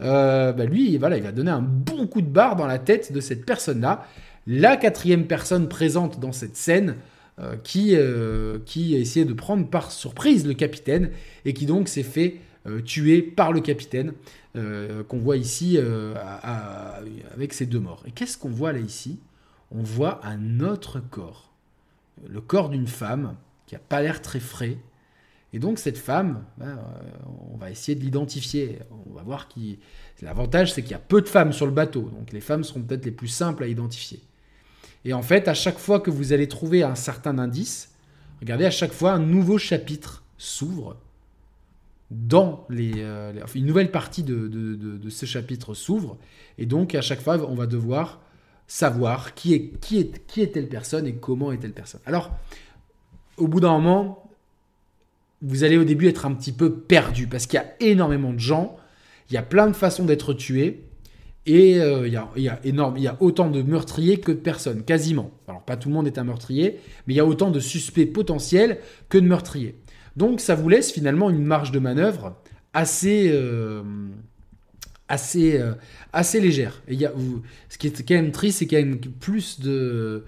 [0.00, 3.20] bah lui, voilà, il va donner un bon coup de barre dans la tête de
[3.20, 4.06] cette personne-là.
[4.46, 6.94] La quatrième personne présente dans cette scène,
[7.40, 11.10] euh, qui, euh, qui a essayé de prendre par surprise le capitaine
[11.44, 14.12] et qui donc s'est fait euh, tuer par le capitaine
[15.08, 15.78] qu'on voit ici
[17.34, 18.04] avec ses deux morts.
[18.06, 19.18] Et qu'est-ce qu'on voit là ici?
[19.72, 21.52] On voit un autre corps,
[22.28, 23.34] le corps d'une femme
[23.66, 24.78] qui n'a pas l'air très frais.
[25.52, 26.78] Et donc cette femme, ben,
[27.52, 28.78] on va essayer de l'identifier.
[29.08, 29.80] On va voir qui.
[30.22, 32.82] L'avantage, c'est qu'il y a peu de femmes sur le bateau, donc les femmes seront
[32.82, 34.20] peut-être les plus simples à identifier.
[35.04, 37.92] Et en fait, à chaque fois que vous allez trouver un certain indice,
[38.40, 40.96] regardez, à chaque fois, un nouveau chapitre s'ouvre
[42.14, 46.16] dans les, euh, une nouvelle partie de, ce chapitre s'ouvre
[46.58, 48.20] et donc à chaque fois on va devoir
[48.66, 52.00] savoir qui est qui est qui est telle personne et comment est telle personne.
[52.06, 52.30] Alors
[53.36, 54.30] au bout d'un moment
[55.42, 58.38] vous allez au début être un petit peu perdu parce qu'il y a énormément de
[58.38, 58.76] gens,
[59.28, 60.84] il y a plein de façons d'être tué
[61.46, 64.82] et euh, il y, a, énorme, il y a autant de meurtriers que de personnes,
[64.82, 65.30] quasiment.
[65.46, 68.06] Alors pas tout le monde est un meurtrier, mais il y a autant de suspects
[68.06, 68.78] potentiels
[69.10, 69.74] que de meurtriers.
[70.16, 72.36] Donc ça vous laisse finalement une marge de manœuvre
[72.72, 73.82] assez, euh,
[75.08, 75.72] assez, euh,
[76.12, 76.82] assez légère.
[76.88, 76.98] Et
[77.68, 80.24] ce qui est quand même triste, c'est qu'il y a plus de,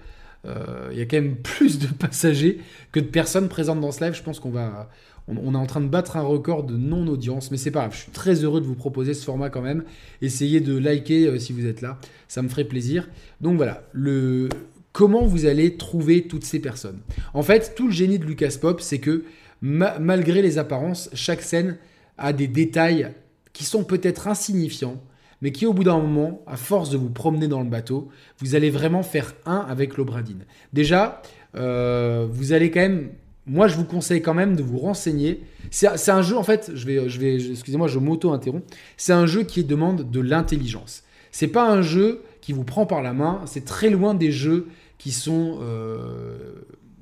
[0.91, 2.59] il y a quand même plus de passagers
[2.91, 4.13] que de personnes présentes dans ce live.
[4.13, 4.89] Je pense qu'on va,
[5.27, 7.93] on, est en train de battre un record de non-audience, mais c'est pas grave.
[7.93, 9.83] Je suis très heureux de vous proposer ce format quand même.
[10.21, 13.09] Essayez de liker euh, si vous êtes là, ça me ferait plaisir.
[13.41, 14.49] Donc voilà, le
[14.93, 16.99] comment vous allez trouver toutes ces personnes?
[17.33, 19.25] En fait, tout le génie de Lucas Pop, c'est que
[19.61, 21.77] malgré les apparences, chaque scène
[22.17, 23.13] a des détails
[23.53, 25.01] qui sont peut-être insignifiants,
[25.41, 28.55] mais qui au bout d'un moment, à force de vous promener dans le bateau, vous
[28.55, 30.45] allez vraiment faire un avec l'Obradine.
[30.73, 31.21] Déjà,
[31.55, 33.09] euh, vous allez quand même
[33.47, 35.41] moi, je vous conseille quand même de vous renseigner.
[35.71, 38.65] C'est un jeu, en fait, je vais, je vais, excusez-moi, je m'auto-interromps.
[38.97, 41.03] C'est un jeu qui demande de l'intelligence.
[41.31, 43.41] C'est pas un jeu qui vous prend par la main.
[43.45, 44.67] C'est très loin des jeux
[44.97, 46.55] qui sont, euh,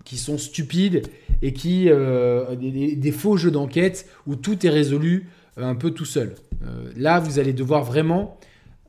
[0.05, 1.07] qui sont stupides
[1.41, 6.05] et qui, euh, des, faux jeux d'enquête où tout est résolu euh, un peu tout
[6.05, 6.35] seul.
[6.95, 8.39] là, vous allez devoir vraiment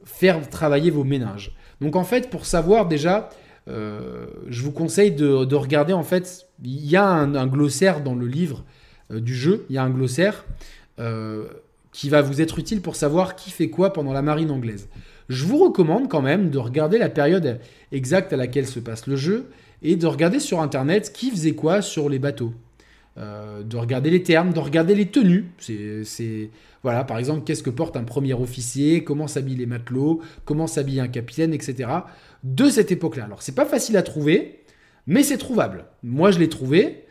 [0.05, 1.57] faire travailler vos ménages.
[1.81, 3.29] Donc, en fait, pour savoir déjà
[3.69, 8.27] euh, je vous conseille de, regarder, en fait, il y a un, glossaire dans le
[8.27, 8.65] livre
[9.11, 10.45] euh, du jeu, il y a un glossaire
[11.01, 11.47] euh,
[11.93, 14.89] qui va vous être utile pour savoir qui fait quoi pendant la marine anglaise.
[15.29, 17.59] Je vous recommande quand même de regarder la période
[17.91, 19.47] exacte à laquelle se passe le jeu
[19.83, 22.53] et de regarder sur Internet qui faisait quoi sur les bateaux.
[23.17, 25.47] de regarder les termes, de regarder les tenues.
[25.59, 26.51] C'est,
[26.83, 31.01] voilà, par exemple, qu'est-ce que porte un premier officier, comment s'habillent les matelots, comment s'habille
[31.01, 31.89] un capitaine, etc
[32.47, 33.25] de cette époque-là.
[33.25, 34.61] Alors, c'est pas facile à trouver,
[35.07, 35.87] mais c'est trouvable.
[36.03, 37.05] Moi, je l'ai trouvé.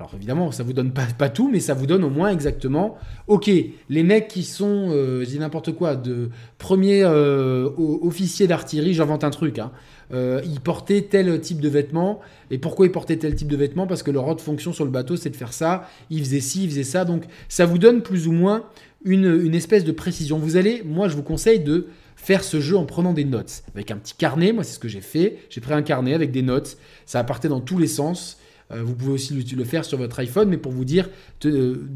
[0.00, 2.96] Alors évidemment, ça vous donne pas, tout, mais ça vous donne au moins exactement.
[3.26, 3.50] Ok,
[3.90, 9.24] les mecs qui sont, euh, je dis n'importe quoi, de premier euh, officier d'artillerie, j'invente
[9.24, 9.58] un truc.
[9.58, 9.72] Hein,
[10.14, 12.20] euh, ils portaient tel type de vêtements.
[12.50, 13.86] Et pourquoi ils portaient tel type de vêtements?
[13.86, 15.86] Parce que leur autre fonction sur le bateau, c'est de faire ça.
[16.08, 17.04] Ils faisaient ci, ils faisaient ça.
[17.04, 18.64] Donc ça vous donne plus ou moins
[19.04, 20.38] une, une espèce de précision.
[20.38, 23.64] Vous allez, moi, je vous conseille de faire ce jeu en prenant des notes.
[23.74, 25.40] Avec un petit carnet, moi c'est ce que j'ai fait.
[25.50, 26.78] J'ai pris un carnet avec des notes.
[27.04, 28.38] Ça parté dans tous les sens.
[28.72, 31.08] Euh, vous pouvez aussi le, faire sur votre iPhone, mais pour vous dire,
[31.44, 31.88] euh,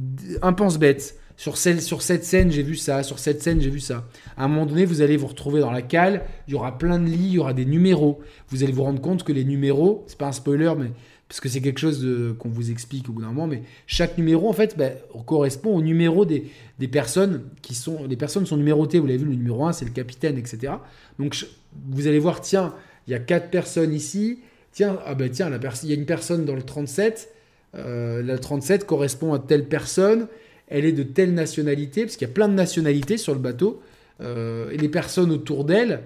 [0.43, 1.19] un pense-bête.
[1.37, 3.03] Sur, sur cette scène, j'ai vu ça.
[3.03, 4.07] Sur cette scène, j'ai vu ça.
[4.37, 6.25] À un moment donné, vous allez vous retrouver dans la cale.
[6.47, 8.21] Il y aura plein de lits, il y aura des numéros.
[8.49, 10.93] Vous allez vous rendre compte que les numéros, c'est pas un spoiler, mais
[11.29, 12.07] parce que c'est quelque chose
[12.39, 14.91] qu'on vous explique au bout d'un moment, mais chaque numéro, en fait, bah,
[15.27, 16.45] correspond au numéro des,
[16.79, 18.07] des, personnes qui sont...
[18.07, 20.75] Les personnes sont numérotées, vous l'avez vu, le numéro 1, c'est le capitaine, etc.
[21.19, 21.45] Donc,
[21.89, 22.75] vous allez voir, tiens,
[23.09, 24.39] il y a quatre personnes ici,
[24.75, 25.51] tiens, ah ben tiens,
[25.83, 27.31] il y a une personne dans le 37,
[27.77, 30.27] euh, la 37 correspond à telle personne,
[30.69, 33.81] elle est de telle nationalité, parce qu'il y a plein de nationalités sur le bateau,
[34.21, 36.01] euh, et les personnes autour d'elle,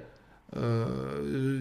[0.56, 1.60] euh,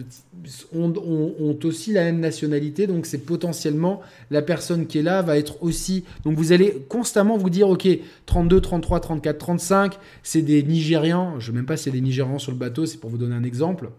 [0.74, 4.00] ont, aussi la même nationalité, donc c'est potentiellement
[4.30, 6.04] la personne qui est là va être aussi.
[6.24, 7.86] Donc vous allez constamment vous dire, ok,
[8.26, 11.38] 32, 33, 34, 35, c'est des Nigérians.
[11.38, 13.10] Je ne sais même pas s'il y a des Nigérians sur le bateau, c'est pour
[13.10, 13.90] vous donner un exemple.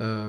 [0.00, 0.28] Euh,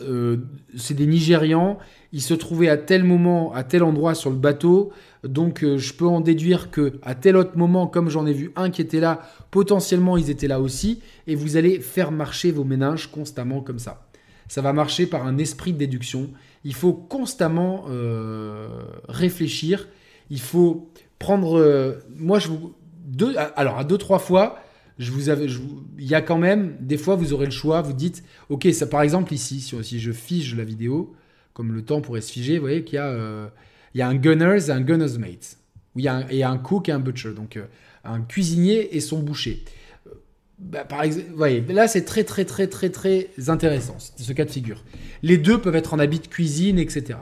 [0.00, 0.38] euh,
[0.76, 1.78] c'est des Nigérians,
[2.12, 4.92] ils se trouvaient à tel moment, à tel endroit sur le bateau,
[5.24, 8.52] donc euh, je peux en déduire que à tel autre moment, comme j'en ai vu
[8.56, 12.64] un qui était là, potentiellement ils étaient là aussi, et vous allez faire marcher vos
[12.64, 14.06] méninges constamment comme ça.
[14.48, 16.30] Ça va marcher par un esprit de déduction.
[16.64, 18.68] Il faut constamment euh,
[19.08, 19.88] réfléchir.
[20.30, 21.98] Il faut prendre.
[22.14, 22.74] moi, je vous
[23.04, 24.58] deux, alors à deux trois fois,
[24.98, 27.82] il y a quand même, des fois, vous aurez le choix.
[27.82, 31.14] Vous dites, ok, ça, par exemple ici, si, je fige la vidéo,
[31.52, 33.48] comme le temps pourrait se figer, vous voyez qu'il y a, euh,
[33.94, 35.58] il y a un gunners et un gunner's mate,
[35.94, 37.64] où il y a un, et un cook et un butcher, donc euh,
[38.04, 39.64] un cuisinier et son boucher.
[40.06, 40.10] Euh,
[40.58, 40.86] bah,
[41.34, 44.84] voyez, là c'est très très très très très intéressant ce cas de figure.
[45.22, 47.18] Les deux peuvent être en habit de cuisine, etc.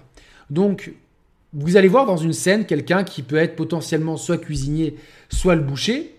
[0.50, 0.92] Donc
[1.52, 4.96] vous allez voir dans une scène quelqu'un qui peut être potentiellement soit cuisinier,
[5.28, 6.14] soit le boucher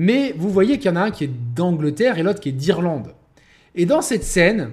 [0.00, 2.52] mais vous voyez qu'il y en a un qui est d'Angleterre et l'autre qui est
[2.52, 3.12] d'Irlande.
[3.74, 4.70] Et dans cette scène,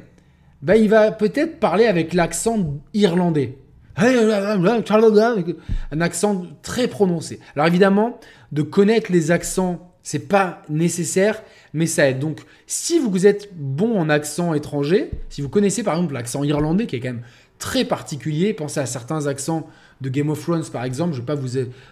[0.61, 3.57] bah, il va peut-être parler avec l'accent irlandais.
[3.97, 7.41] Un accent très prononcé.
[7.57, 8.21] Alors évidemment,
[8.53, 12.19] de connaître les accents, c'est pas nécessaire, mais ça aide.
[12.19, 16.85] Donc, si vous êtes bon en accent étranger, si vous connaissez par exemple l'accent irlandais,
[16.85, 17.25] qui est quand même
[17.59, 19.67] très particulier, pensez à certains accents
[20.01, 21.13] de Game of Thrones, par exemple.
[21.13, 21.49] Je ne vais pas vous,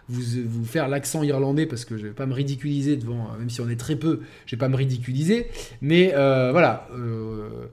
[0.09, 3.49] vous, vous faire l'accent irlandais parce que je ne vais pas me ridiculiser devant, même
[3.49, 5.47] si on est très peu, je ne vais pas me ridiculiser.
[5.81, 7.67] Mais euh, voilà, euh,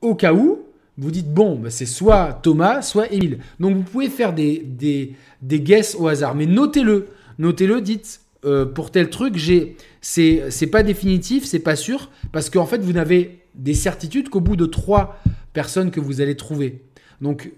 [0.00, 0.60] au cas où,
[0.98, 3.38] vous dites, bon, bah, c'est soit Thomas, soit Émile.
[3.60, 7.08] Donc vous pouvez faire des, des, des guesses au hasard, mais notez-le.
[7.38, 12.50] Notez-le, dites, euh, pour tel truc, j'ai, c'est, c'est pas définitif, c'est pas sûr, parce
[12.50, 15.18] qu'en fait, vous n'avez des certitudes qu'au bout de trois
[15.52, 16.82] personnes que vous allez trouver.
[17.20, 17.52] Donc,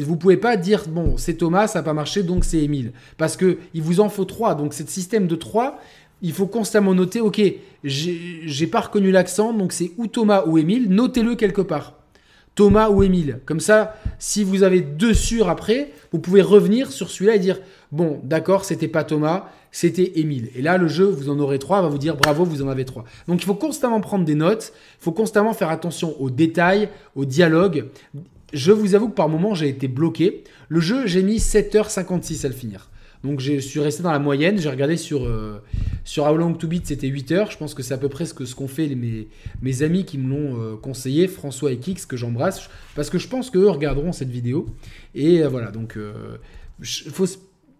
[0.00, 2.92] vous pouvez pas dire bon c'est Thomas ça n'a pas marché donc c'est Émile.
[3.16, 4.54] Parce que il vous en faut trois.
[4.54, 5.78] Donc ce système de trois
[6.20, 7.40] il faut constamment noter ok
[7.84, 10.88] j'ai pas reconnu l'accent donc c'est ou Thomas ou Émile.
[10.90, 11.94] Notez-le quelque part.
[12.54, 13.38] Thomas ou Émile.
[13.46, 17.60] Comme ça si vous avez deux sûrs après vous pouvez revenir sur celui-là et dire
[17.92, 20.50] bon d'accord c'était pas Thomas c'était Émile.
[20.56, 22.84] Et là le jeu vous en aurez trois va vous dire bravo vous en avez
[22.84, 23.04] trois.
[23.28, 27.24] Donc il faut constamment prendre des notes il faut constamment faire attention aux détails aux
[27.24, 27.84] dialogues
[28.52, 30.44] je vous avoue que par moment, j'ai été bloqué.
[30.68, 32.88] Le jeu, j'ai mis 7h56 à le finir.
[33.24, 34.58] Donc je suis resté dans la moyenne.
[34.58, 35.60] J'ai regardé sur, euh,
[36.04, 37.50] sur How Long to Beat, c'était 8 heures.
[37.50, 39.28] Je pense que c'est à peu près ce qu'ont ce qu'on fait mes,
[39.60, 42.68] mes amis qui me l'ont euh, conseillé, François et Kix, que j'embrasse.
[42.94, 44.66] Parce que je pense qu'eux regarderont cette vidéo.
[45.14, 45.98] Et euh, voilà, donc
[46.82, 47.26] faut,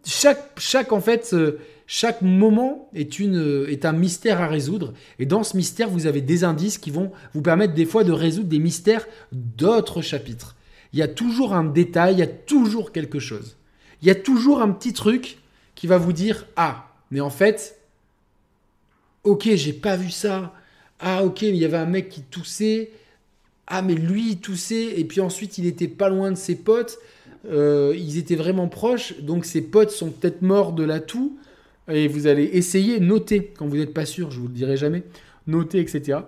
[0.04, 1.34] chaque, chaque, en fait,
[1.86, 4.92] chaque moment est, une, est un mystère à résoudre.
[5.18, 8.12] Et dans ce mystère, vous avez des indices qui vont vous permettre des fois de
[8.12, 10.56] résoudre des mystères d'autres chapitres
[10.92, 13.56] il y a toujours un détail, il y a toujours quelque chose.
[14.02, 15.38] Il y a toujours un petit truc
[15.74, 17.78] qui va vous dire Ah, mais en fait,
[19.24, 20.54] ok, j'ai pas vu ça.
[21.00, 22.90] Ah, ok, il y avait un mec qui toussait.
[23.66, 24.98] Ah, mais lui, il toussait.
[24.98, 26.98] Et puis ensuite, il était pas loin de ses potes.
[27.50, 29.20] Euh, ils étaient vraiment proches.
[29.20, 31.38] Donc, ses potes sont peut-être morts de la toux.
[31.88, 35.04] Et vous allez essayer, noter, quand vous n'êtes pas sûr, je vous le dirai jamais,
[35.46, 36.18] noter, etc.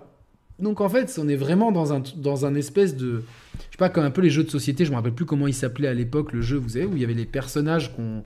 [0.61, 1.93] Donc, en fait, on est vraiment dans
[2.45, 4.95] un, espèce de, je sais pas, comme un peu les jeux de société, je me
[4.95, 7.15] rappelle plus comment il s'appelait à l'époque, le jeu, vous savez, où il y avait
[7.15, 8.23] les personnages qu'on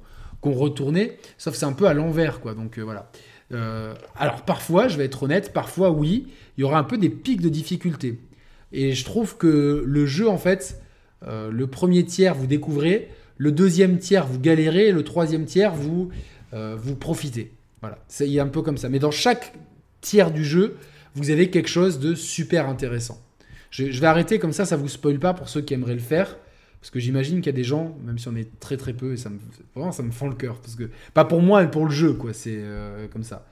[0.51, 2.53] retournait, sauf c'est un peu à l'envers, quoi.
[2.53, 3.09] Donc euh, voilà.
[3.53, 6.27] Euh, alors parfois, je vais être honnête, parfois oui,
[6.57, 8.19] il y aura un peu des pics de difficulté.
[8.71, 10.81] Et je trouve que le jeu, en fait,
[11.25, 16.09] euh, le premier tiers, vous découvrez, le deuxième tiers, vous galérez, le troisième tiers, vous,
[16.53, 17.51] vous profitez.
[17.81, 18.87] Voilà, c'est un peu comme ça.
[18.87, 19.53] Mais dans chaque
[19.99, 20.77] tiers du jeu,
[21.15, 23.21] vous avez quelque chose de super intéressant.
[23.71, 26.37] Je, vais arrêter comme ça, ça vous spoil pas pour ceux qui aimeraient le faire.
[26.79, 29.13] Parce que j'imagine qu'il y a des gens, même si on est très très peu,
[29.13, 29.39] et ça me,
[29.73, 30.59] vraiment ça me fend le cœur.
[30.59, 32.31] Parce que, pas pour moi, mais pour le jeu, quoi.
[32.31, 33.47] C'est euh, comme ça.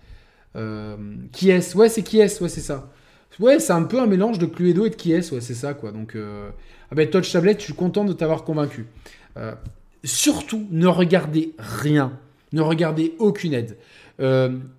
[0.55, 0.95] Euh,
[1.31, 2.91] qui est Ouais, c'est qui est Ouais, c'est ça.
[3.39, 5.73] Ouais, c'est un peu un mélange de Cluedo et de qui est Ouais, c'est ça,
[5.73, 5.91] quoi.
[5.91, 6.51] Donc, euh...
[6.91, 8.85] ah ben, Touch Tablet, je suis content de t'avoir convaincu.
[9.37, 9.55] Euh,
[10.03, 12.19] surtout, ne regardez rien.
[12.51, 13.77] Ne regardez aucune aide.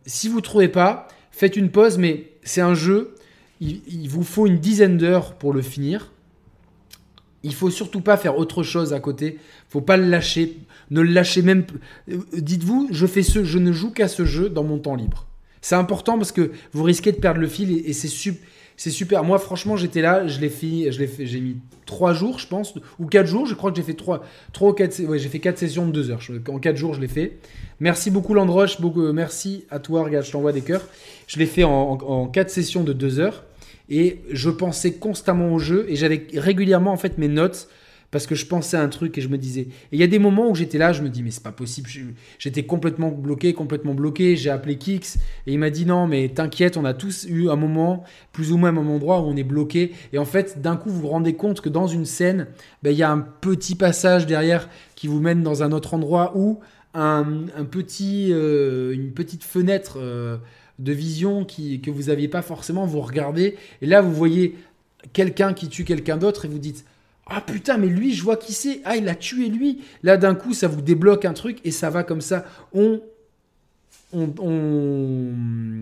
[0.06, 3.14] si vous trouvez pas, faites une pause, mais c'est un jeu
[3.60, 6.10] il, vous faut une dizaine d'heures pour le finir.
[7.42, 9.38] Il faut surtout pas faire autre chose à côté.
[9.68, 10.58] Faut pas le lâcher.
[10.90, 11.64] Ne le lâchez même.
[12.10, 15.26] Euh, dites-vous, je fais ce, je ne joue qu'à ce jeu dans mon temps libre.
[15.60, 18.48] C'est important parce que vous risquez de perdre le fil et, c'est super.
[18.76, 19.22] Super.
[19.22, 22.74] Moi, franchement, j'étais là, je l'ai fait, je l'ai j'ai mis trois jours, je pense,
[22.98, 23.46] ou quatre jours.
[23.46, 25.92] Je crois que j'ai fait trois, trois ou quatre, ouais, j'ai fait quatre sessions de
[25.92, 26.20] deux heures.
[26.48, 27.38] En quatre jours, je l'ai fait.
[27.78, 28.80] Merci beaucoup, Landroche.
[28.80, 30.02] Beaucoup, merci à toi.
[30.02, 30.82] Regarde, je t'envoie des cœurs.
[31.26, 33.44] Je l'ai fait en, quatre sessions de deux heures.
[33.88, 37.68] et je pensais constamment au jeu et j'avais régulièrement en fait mes notes
[38.14, 39.62] parce que je pensais à un truc et je me disais.
[39.62, 41.50] Et il y a des moments où j'étais là, je me dis mais c'est pas
[41.50, 41.90] possible,
[42.38, 44.36] j'étais complètement bloqué, complètement bloqué.
[44.36, 45.18] J'ai appelé Kix
[45.48, 48.56] et il m'a dit non mais t'inquiète, on a tous eu un moment, plus ou
[48.56, 49.94] moins un endroit où on est bloqué.
[50.12, 52.46] Et en fait, d'un coup, vous vous rendez compte que dans une scène,
[52.84, 56.36] ben, il y a un petit passage derrière qui vous mène dans un autre endroit
[56.36, 56.60] où
[56.94, 57.24] un,
[57.68, 59.98] petit, euh, une petite fenêtre.
[59.98, 60.36] Euh,
[60.78, 64.56] de vision qui, que vous n'aviez pas forcément, vous regardez, et là vous voyez
[65.12, 66.84] quelqu'un qui tue quelqu'un d'autre et vous dites
[67.26, 68.80] ah putain, mais lui, je vois qui c'est.
[68.84, 69.82] Ah, il a tué lui.
[70.02, 72.44] Là, d'un coup, ça vous débloque un truc et ça va comme ça.
[72.74, 73.00] On,
[74.12, 75.80] on,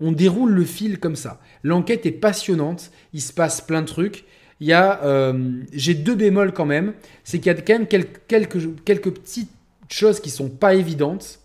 [0.00, 1.40] on, déroule le fil comme ça.
[1.64, 2.92] L'enquête est passionnante.
[3.12, 4.24] Il se passe plein de trucs.
[4.60, 6.94] Il y a, euh, j'ai deux bémols quand même.
[7.24, 9.50] C'est qu'il y a quand même quelques, quelques, quelques petites
[9.88, 11.40] choses qui sont pas évidentes.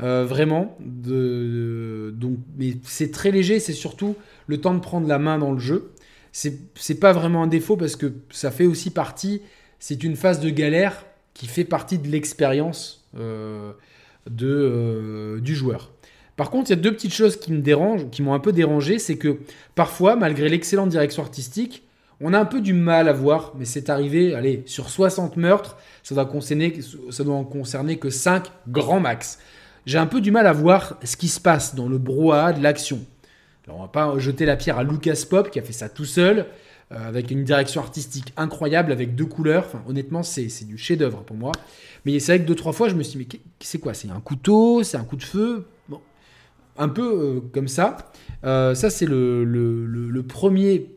[0.00, 0.76] Euh, vraiment.
[0.80, 3.58] Donc, mais c'est très léger.
[3.60, 4.14] C'est surtout
[4.46, 5.92] le temps de prendre la main dans le jeu
[6.32, 9.42] c'est pas vraiment un défaut parce que ça fait aussi partie,
[9.78, 13.72] c'est une phase de galère qui fait partie de l'expérience euh,
[14.40, 15.92] euh, du joueur.
[16.36, 18.52] Par contre, il y a deux petites choses qui me dérangent, qui m'ont un peu
[18.52, 19.38] dérangé, c'est que
[19.74, 21.82] parfois, malgré l'excellente direction artistique,
[22.20, 25.76] on a un peu du mal à voir, mais c'est arrivé, allez, sur 60 meurtres,
[26.02, 26.78] ça doit concerner,
[27.10, 29.38] ça doit en concerner que 5 grands max.
[29.88, 32.62] J'ai un peu du mal à voir ce qui se passe dans le brouhaha de
[32.62, 33.00] l'action.
[33.66, 36.04] Alors on va pas jeter la pierre à Lucas Pop qui a fait ça tout
[36.04, 36.44] seul,
[36.92, 39.64] euh, avec une direction artistique incroyable, avec deux couleurs.
[39.64, 41.52] Enfin, honnêtement, c'est du chef-d'œuvre pour moi.
[42.04, 43.94] Mais c'est vrai que deux, trois fois, je me suis dit, mais c'est quoi?
[43.94, 44.82] C'est un couteau?
[44.82, 45.64] C'est un coup de feu?
[45.88, 46.02] Bon,
[46.76, 47.96] un peu euh, comme ça.
[48.44, 50.94] Euh, ça, c'est le, le, premier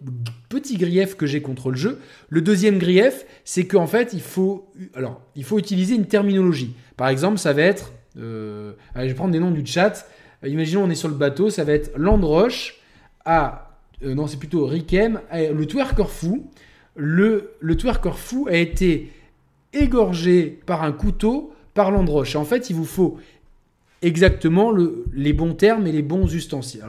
[0.50, 2.02] petit grief que j'ai contre le jeu.
[2.28, 6.76] Le deuxième grief, c'est qu'en fait, il faut, alors, il faut utiliser une terminologie.
[6.98, 7.94] Par exemple, ça va être.
[8.16, 10.06] Allez, je vais prendre des noms du chat.
[10.46, 12.80] Imaginons, on est sur le bateau, ça va être Landroche.
[13.28, 13.50] Euh,
[14.02, 16.50] non, c'est plutôt Rikem, le twerker fou.
[16.96, 19.12] Le, le twerker fou a été
[19.74, 22.36] égorgé par un couteau par Landroche.
[22.36, 23.18] En fait, il vous faut
[24.02, 26.84] exactement le, les bons termes et les bons ustensiles.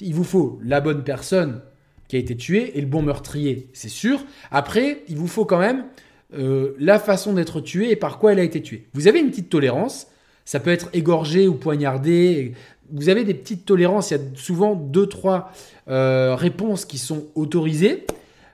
[0.00, 1.62] Il vous faut la bonne personne
[2.06, 4.24] qui a été tuée et le bon meurtrier, c'est sûr.
[4.50, 5.86] Après, il vous faut quand même
[6.34, 8.86] euh, la façon d'être tué et par quoi elle a été tuée.
[8.92, 10.08] Vous avez une petite tolérance.
[10.44, 12.54] Ça peut être égorgé ou poignardé,
[12.92, 14.10] vous avez des petites tolérances.
[14.10, 15.52] Il y a souvent deux, trois
[15.88, 18.06] euh, réponses qui sont autorisées.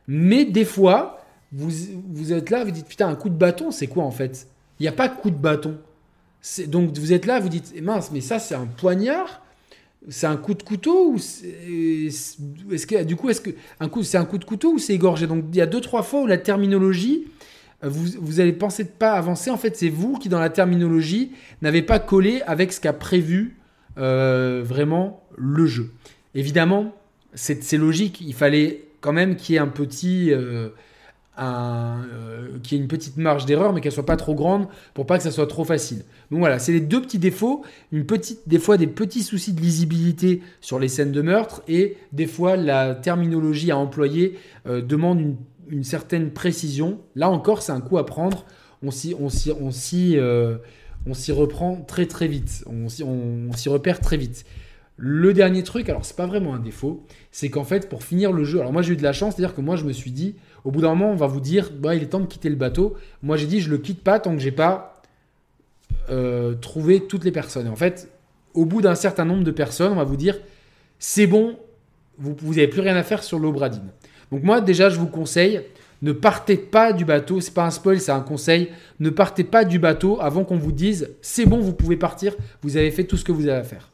[0.07, 1.71] Mais des fois, vous,
[2.09, 4.47] vous êtes là, vous dites putain, un coup de bâton, c'est quoi en fait?
[4.79, 5.77] Il n'y a pas de coup de bâton.
[6.69, 9.43] Donc vous êtes là, vous dites mince, mais ça c'est un poignard?
[10.09, 14.17] C'est un coup de couteau ou est-ce que du coup est-ce que un coup c'est
[14.17, 15.27] un coup de couteau ou c'est égorgé?
[15.27, 17.27] Donc il y a deux trois fois où la terminologie
[17.83, 21.33] vous, vous allez penser de pas avancer en fait c'est vous qui dans la terminologie
[21.63, 23.57] n'avez pas collé avec ce qu'a prévu
[23.99, 25.93] euh, vraiment le jeu.
[26.35, 26.95] Évidemment,
[27.35, 30.33] c'est logique, il fallait quand même qu'il y ait un petit...
[30.33, 30.69] Euh,
[31.39, 35.23] euh, ait une petite marge d'erreur, mais qu'elle soit pas trop grande pour pas que
[35.23, 36.03] ça soit trop facile.
[36.31, 37.65] Donc voilà, c'est les deux petits défauts.
[37.93, 42.57] Des fois des petits soucis de lisibilité sur les scènes de meurtre et des fois
[42.57, 45.37] la terminologie à employer demande une,
[45.71, 47.01] une, certaine précision.
[47.15, 48.45] Là encore, c'est un coup à prendre.
[48.83, 50.19] On s'y, on s'y, on s'y,
[51.07, 54.45] on s'y reprend très très vite, on s'y repère très vite.
[55.03, 58.45] Le dernier truc, alors c'est pas vraiment un défaut, c'est qu'en fait pour finir le
[58.45, 60.37] jeu, alors moi j'ai eu de la chance, c'est-à-dire que moi je me suis dit,
[60.63, 62.57] au bout d'un moment on va vous dire, bah, il est temps de quitter le
[62.57, 62.99] bateau.
[63.23, 65.03] Moi j'ai dit je le quitte pas tant que j'ai pas
[66.11, 67.67] euh, trouvé toutes les personnes.
[67.69, 68.11] en fait,
[68.53, 70.39] au bout d'un certain nombre de personnes, on va vous dire,
[70.99, 71.59] c'est bon,
[72.19, 73.89] vous n'avez plus rien à faire sur l'Obradine.
[74.31, 75.63] Donc moi déjà je vous conseille
[76.03, 78.71] ne partez pas du bateau, c'est pas un spoil, c'est un conseil.
[79.01, 82.77] Ne partez pas du bateau avant qu'on vous dise c'est bon, vous pouvez partir, vous
[82.77, 83.91] avez fait tout ce que vous avez à faire.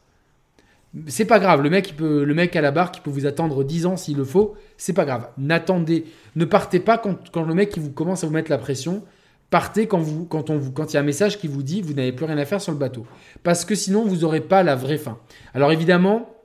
[1.07, 3.63] C'est pas grave, le mec, peut, le mec à la barre qui peut vous attendre
[3.63, 5.27] 10 ans s'il le faut, c'est pas grave.
[5.37, 9.03] N'attendez, ne partez pas quand, le mec qui vous commence à vous mettre la pression.
[9.49, 12.13] Partez quand, vous, quand, quand il y a un message qui vous dit vous n'avez
[12.13, 13.05] plus rien à faire sur le bateau.
[13.43, 15.19] Parce que sinon, vous n'aurez pas la vraie fin.
[15.53, 16.36] Alors évidemment,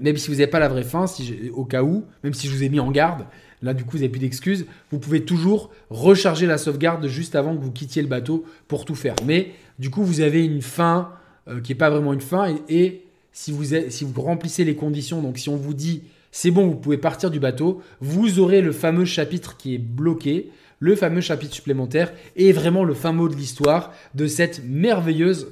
[0.00, 2.52] même si vous n'avez pas la vraie fin, si au cas où, même si je
[2.54, 3.26] vous ai mis en garde,
[3.64, 4.66] Là, du coup, vous n'avez plus d'excuses.
[4.90, 8.94] Vous pouvez toujours recharger la sauvegarde juste avant que vous quittiez le bateau pour tout
[8.94, 9.14] faire.
[9.24, 11.12] Mais du coup, vous avez une fin
[11.48, 12.54] euh, qui n'est pas vraiment une fin.
[12.68, 16.98] Et, si, vous remplissez les conditions, donc si on vous dit c'est bon, vous pouvez
[16.98, 22.12] partir du bateau, vous aurez le fameux chapitre qui est bloqué, le fameux chapitre supplémentaire
[22.36, 25.48] et vraiment le fin mot de l'histoire de cette merveilleuse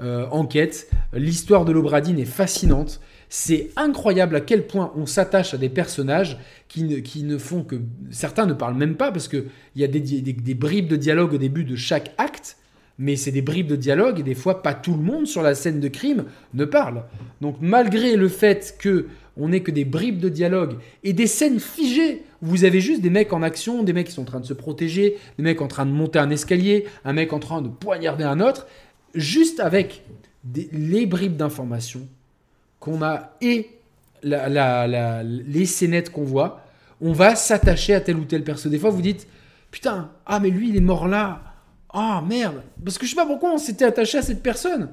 [0.00, 0.90] euh, enquête.
[1.12, 3.00] L'histoire de l'Obradine est fascinante.
[3.34, 6.36] C'est incroyable à quel point on s'attache à des personnages
[6.68, 7.76] qui ne, qui ne, font que...
[8.10, 11.38] Certains ne parlent même pas parce qu'il y a des, des, bribes de dialogue au
[11.38, 12.58] début de chaque acte.
[12.98, 15.54] mais c'est des bribes de dialogue et des fois pas tout le monde sur la
[15.54, 17.04] scène de crime ne parle.
[17.40, 19.06] Donc malgré le fait que
[19.38, 23.08] on n'est que des bribes de dialogue et des scènes figées, vous avez juste des
[23.08, 25.68] mecs en action, des mecs qui sont en train de se protéger, des mecs en
[25.68, 28.66] train de monter un escalier, un mec en train de poignarder un autre,
[29.14, 30.02] juste avec
[30.54, 32.06] les bribes d'informations
[32.82, 33.70] qu'on a et
[34.24, 36.60] les scénettes qu'on voit,
[37.00, 38.68] on va s'attacher à tel ou tel perso.
[38.68, 39.26] Des fois, vous dites,
[39.70, 41.42] putain, ah mais lui, il est mort là.
[41.92, 42.62] Ah merde.
[42.84, 44.90] Parce que je sais pas pourquoi on s'était attaché à cette personne,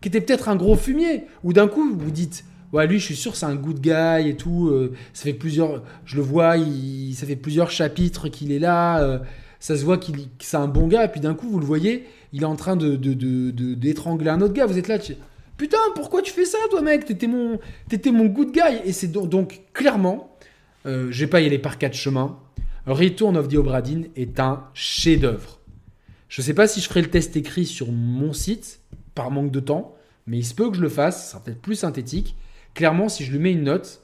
[0.00, 1.24] qui était peut-être un gros fumier.
[1.42, 4.36] Ou d'un coup, vous dites, ouais, lui, je suis sûr, c'est un good guy et
[4.36, 4.68] tout.
[4.68, 6.54] Euh, ça fait plusieurs, je le vois,
[7.14, 9.00] ça fait plusieurs chapitres qu'il est là.
[9.00, 9.18] Euh,
[9.58, 11.06] ça se voit qu'il, que c'est un bon gars.
[11.06, 12.94] Et puis d'un coup, vous le voyez, il est en train de,
[13.74, 14.66] d'étrangler un autre gars.
[14.66, 14.98] Vous êtes là,
[15.56, 17.04] putain, pourquoi tu fais ça, toi, mec?
[17.04, 17.58] T'étais mon,
[18.06, 18.80] mon good guy.
[18.84, 20.36] Et c'est donc, clairement,
[20.86, 22.38] euh, je vais pas y aller par quatre chemins.
[22.86, 23.80] Return of the Obra
[24.16, 25.60] est un chef-d'œuvre.
[26.28, 28.80] Je ne sais pas si je ferai le test écrit sur mon site,
[29.14, 29.94] par manque de temps,
[30.26, 32.36] mais il se peut que je le fasse, ça sera peut-être plus synthétique.
[32.74, 34.00] Clairement, si je lui mets une note,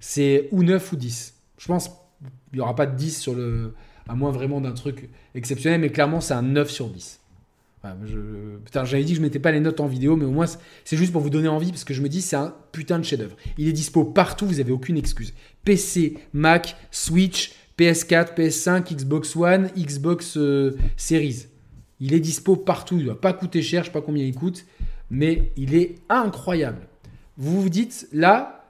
[0.00, 1.34] c'est ou 9 ou 10.
[1.58, 1.98] Je pense qu'il
[2.54, 3.74] n'y aura pas de 10 sur le.
[4.08, 7.19] à moins vraiment d'un truc exceptionnel, mais clairement, c'est un 9 sur 10.
[7.82, 10.46] J'avais dit que je mettais pas les notes en vidéo, mais au moins,
[10.84, 13.04] c'est juste pour vous donner envie, parce que je me dis, c'est un putain de
[13.04, 13.36] chef-d'œuvre.
[13.56, 15.32] Il est dispo partout, vous n'avez aucune excuse.
[15.64, 21.46] PC, Mac, Switch, PS4, PS5, Xbox One, Xbox euh, Series.
[22.00, 24.66] Il est dispo partout, il va pas coûter cher, je sais pas combien il coûte,
[25.10, 26.86] mais il est incroyable.
[27.38, 28.66] Vous vous dites, là,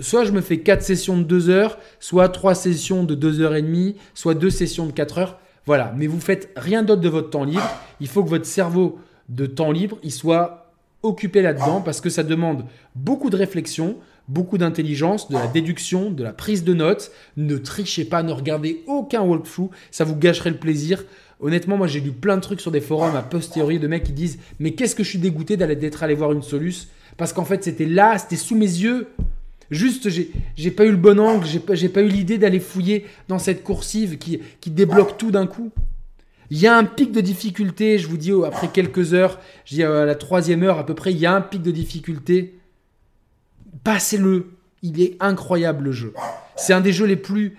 [0.00, 3.54] soit je me fais 4 sessions de 2 heures, soit 3 sessions de 2 heures
[3.54, 5.40] et demie, soit 2 sessions de 4 heures.
[5.66, 7.68] Voilà, mais vous faites rien d'autre de votre temps libre.
[8.00, 8.98] Il faut que votre cerveau
[9.28, 12.64] de temps libre, il soit occupé là-dedans parce que ça demande
[12.94, 13.96] beaucoup de réflexion,
[14.28, 17.10] beaucoup d'intelligence, de la déduction, de la prise de notes.
[17.36, 21.04] Ne trichez pas, ne regardez aucun walkthrough, ça vous gâcherait le plaisir.
[21.40, 24.12] Honnêtement, moi j'ai lu plein de trucs sur des forums à posteriori de mecs qui
[24.12, 27.64] disent Mais qu'est-ce que je suis dégoûté d'être allé voir une soluce Parce qu'en fait
[27.64, 29.08] c'était là, c'était sous mes yeux.
[29.70, 33.38] Juste, j'ai pas eu le bon angle, j'ai pas, pas eu l'idée d'aller fouiller dans
[33.38, 35.70] cette coursive qui, qui débloque tout d'un coup.
[36.50, 39.82] Il y a un pic de difficulté, je vous dis, après quelques heures, je dis
[39.82, 42.56] à la troisième heure à peu près, il y a un pic de difficulté
[43.86, 44.46] passez-le.
[44.82, 46.12] Il est incroyable le jeu.
[46.56, 47.56] C'est un des jeux les plus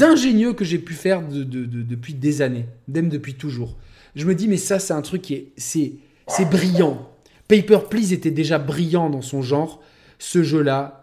[0.00, 3.76] ingénieux que j'ai pu faire depuis des années, même depuis toujours.
[4.14, 5.94] Je me dis, mais ça, c'est un truc qui est, c'est,
[6.28, 7.10] c'est brillant.
[7.48, 9.82] Paper Please était déjà brillant dans son genre.
[10.18, 10.95] Ce jeu-là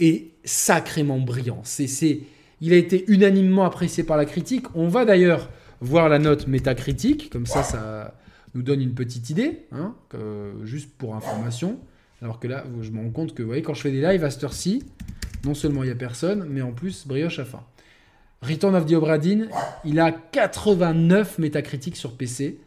[0.00, 1.60] est sacrément brillant.
[1.64, 2.20] C'est,
[2.60, 4.66] il a été unanimement apprécié par la critique.
[4.74, 8.14] On va d'ailleurs voir la note métacritique, comme ça, ça
[8.54, 9.94] nous donne une petite idée, hein,
[10.64, 11.78] juste pour information.
[12.22, 14.24] Alors que là, je me rends compte que, vous voyez, quand je fais des lives
[14.24, 14.82] à cette heure-ci,
[15.44, 17.62] non seulement il n'y a personne, mais en plus, brioche à fin.
[18.42, 18.94] Return of the
[19.84, 22.60] il a 89 métacritiques sur PC.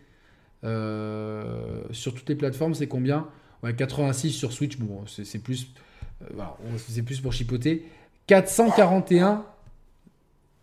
[0.64, 3.28] Euh, sur toutes les plateformes, c'est combien?
[3.64, 5.72] Ouais, 86 sur Switch, bon, c'est plus,
[6.24, 7.86] euh, c'est plus pour chipoter.
[8.28, 9.44] 441,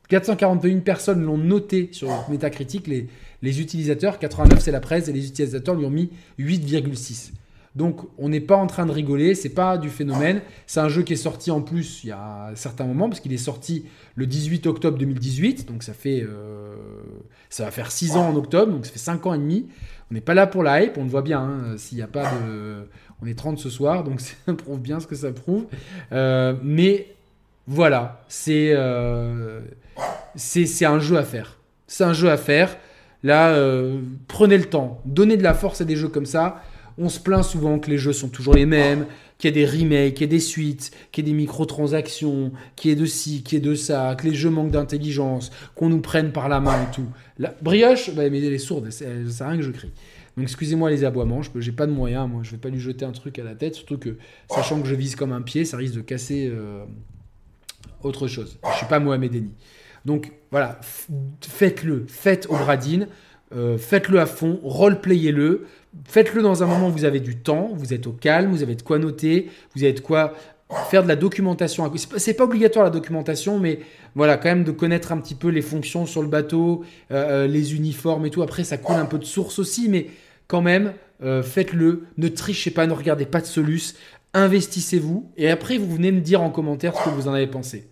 [0.08, 3.08] 441 personnes l'ont noté sur Metacritic, les,
[3.42, 4.18] les utilisateurs.
[4.18, 7.32] 89, c'est la presse, et les utilisateurs lui ont mis 8,6.
[7.76, 10.40] Donc on n'est pas en train de rigoler, c'est pas du phénomène.
[10.66, 13.20] C'est un jeu qui est sorti en plus il y a un certain moment, parce
[13.20, 16.74] qu'il est sorti le 18 octobre 2018, donc ça fait euh,
[17.50, 19.66] ça va faire 6 ans en octobre, donc ça fait 5 ans et demi.
[20.10, 22.06] On n'est pas là pour la hype, on le voit bien, hein, s'il n'y a
[22.06, 22.32] pas.
[23.22, 25.66] On est 30 ce soir, donc ça prouve bien ce que ça prouve.
[26.12, 27.14] Euh, mais
[27.66, 29.60] voilà, euh,
[30.34, 31.58] c'est un jeu à faire.
[31.86, 32.74] C'est un jeu à faire.
[33.22, 33.54] Là,
[34.28, 36.62] prenez le temps, donnez de la force à des jeux comme ça.
[36.98, 39.06] On se plaint souvent que les jeux sont toujours les mêmes,
[39.38, 42.52] qu'il y a des remakes, qu'il y a des suites, qu'il y a des microtransactions,
[42.74, 45.50] qu'il y ait de ci, qu'il y ait de ça, que les jeux manquent d'intelligence,
[45.74, 47.06] qu'on nous prenne par la main et tout.
[47.38, 49.92] La brioche, bah, mais elle est sourde, à rien que je crie.
[50.36, 53.06] Donc excusez-moi les aboiements, je n'ai pas de moyens, moi je vais pas lui jeter
[53.06, 54.18] un truc à la tête, surtout que
[54.50, 56.84] sachant que je vise comme un pied, ça risque de casser euh,
[58.02, 58.58] autre chose.
[58.70, 59.50] Je suis pas Mohamed Eni.
[60.04, 60.78] Donc voilà,
[61.40, 63.08] faites-le, faites au Bradine,
[63.54, 65.66] euh, faites-le à fond, roleplayez-le,
[66.04, 68.74] faites-le dans un moment où vous avez du temps, vous êtes au calme, vous avez
[68.74, 70.34] de quoi noter, vous avez de quoi
[70.90, 71.90] faire de la documentation.
[72.16, 73.78] C'est pas obligatoire la documentation, mais
[74.16, 77.46] voilà, quand même de connaître un petit peu les fonctions sur le bateau, euh, euh,
[77.46, 78.42] les uniformes et tout.
[78.42, 80.08] Après, ça coule un peu de source aussi, mais
[80.48, 80.92] quand même,
[81.42, 82.04] faites-le.
[82.18, 83.94] Ne trichez pas, ne regardez pas de solus.
[84.34, 87.88] Investissez-vous et après, vous venez me dire en commentaire ce que vous en avez pensé.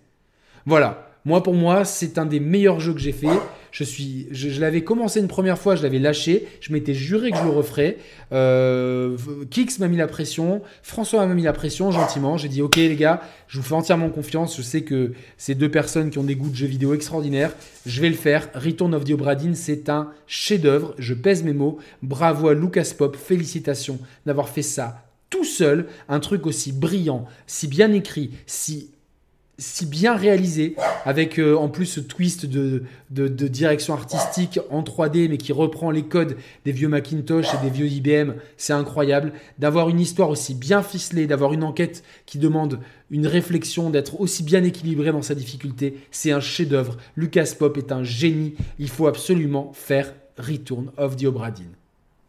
[0.67, 1.14] Voilà.
[1.27, 3.29] Moi, pour moi, c'est un des meilleurs jeux que j'ai fait.
[3.73, 6.47] Je, suis, je, l'avais commencé une première fois, je l'avais lâché.
[6.61, 7.97] Je m'étais juré que je le referais.
[8.33, 9.17] Euh,
[9.51, 10.61] Kix m'a mis la pression.
[10.83, 12.37] François m'a mis la pression gentiment.
[12.37, 14.55] J'ai dit Ok, les gars, je vous fais entièrement confiance.
[14.57, 17.55] Je sais que c'est deux personnes qui ont des goûts de jeux vidéo extraordinaires.
[17.87, 18.51] Je vais le faire.
[18.55, 20.95] Return of the Obradin, c'est un chef-d'œuvre.
[20.99, 21.79] Je pèse mes mots.
[22.03, 23.17] Bravo à Lucas Pop.
[23.17, 25.87] Félicitations d'avoir fait ça tout seul.
[26.09, 28.91] Un truc aussi brillant, si bien écrit, si
[29.59, 30.75] si bien réalisé,
[31.05, 35.91] avec euh, en plus ce twist de, de, direction artistique en 3D, mais qui reprend
[35.91, 39.33] les codes des vieux Macintosh et des vieux IBM, c'est incroyable.
[39.59, 42.81] D'avoir une histoire aussi bien ficelée, d'avoir une enquête qui demande
[43.11, 46.97] une réflexion, d'être aussi bien équilibré dans sa difficulté, c'est un chef-d'œuvre.
[47.17, 48.55] Lucas Pop est un génie.
[48.79, 51.53] Il faut absolument faire Return of the Obra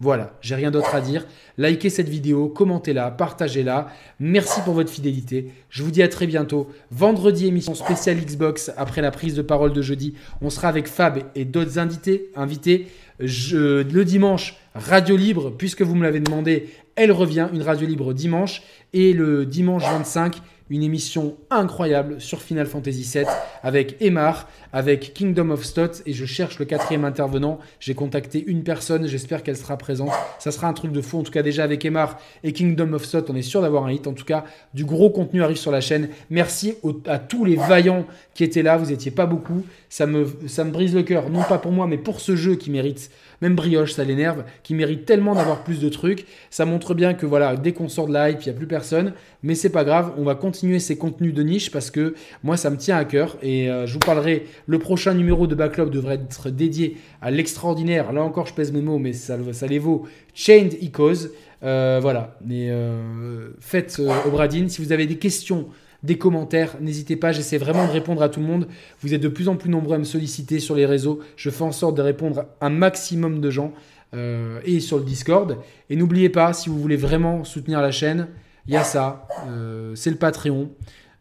[0.02, 1.26] voilà, j'ai rien d'autre à dire.
[1.58, 3.88] Likez cette vidéo, commentez-la, partagez-la.
[4.20, 5.52] Merci pour votre fidélité.
[5.70, 6.70] Je vous dis à très bientôt.
[6.92, 10.16] Vendredi, émission spéciale Xbox après la prise de parole de jeudi.
[10.42, 12.30] On sera avec Fab et d'autres invités.
[12.36, 12.88] invités.
[13.20, 18.64] le dimanche, radio libre, puisque vous me l'avez demandé, elle revient, une radio libre dimanche.
[18.92, 23.26] Et le dimanche 25, une émission incroyable sur Final Fantasy VII
[23.62, 27.60] avec Emar, avec Kingdom of Stot et je cherche le quatrième intervenant.
[27.80, 30.12] J'ai contacté une personne, j'espère qu'elle sera présente.
[30.40, 31.20] Ça sera un truc de fou.
[31.20, 33.92] En tout cas, déjà avec Emar et Kingdom of Stot, on est sûr d'avoir un
[33.92, 34.08] hit.
[34.08, 36.10] En tout cas, du gros contenu arrive sur la chaîne.
[36.30, 38.78] Merci à tous les vaillants qui étaient là.
[38.78, 39.64] Vous n'étiez pas beaucoup.
[39.90, 42.56] Ça me, ça me brise le cœur, non pas pour moi, mais pour ce jeu
[42.56, 43.12] qui mérite
[43.42, 46.26] même Brioche, ça l'énerve, qui mérite tellement d'avoir plus de trucs.
[46.50, 48.68] Ça montre bien que voilà, dès qu'on sort de la hype, il n'y a plus
[48.68, 49.14] personne.
[49.44, 52.70] Mais c'est pas grave, on va continuer ces contenus de niche parce que moi, ça
[52.70, 53.38] me tient à cœur.
[53.42, 58.12] Et euh, je vous parlerai, le prochain numéro de Backlog devrait être dédié à l'extraordinaire.
[58.14, 60.08] Là encore, je pèse mes mots, mais ça, ça les vaut.
[60.34, 61.30] Chained Ecos.
[61.64, 64.70] Euh, voilà, mais euh, faites Obradine.
[64.70, 65.68] Si vous avez des questions,
[66.06, 66.78] des commentaires.
[66.80, 68.68] N'hésitez pas, j'essaie vraiment de répondre à tout le monde.
[69.02, 71.20] Vous êtes de plus en plus nombreux à me solliciter sur les réseaux.
[71.36, 73.74] Je fais en sorte de répondre à un maximum de gens
[74.14, 75.58] euh, et sur le Discord.
[75.90, 78.28] Et n'oubliez pas, si vous voulez vraiment soutenir la chaîne,
[78.68, 79.28] il y a ça.
[79.48, 80.70] Euh, c'est le Patreon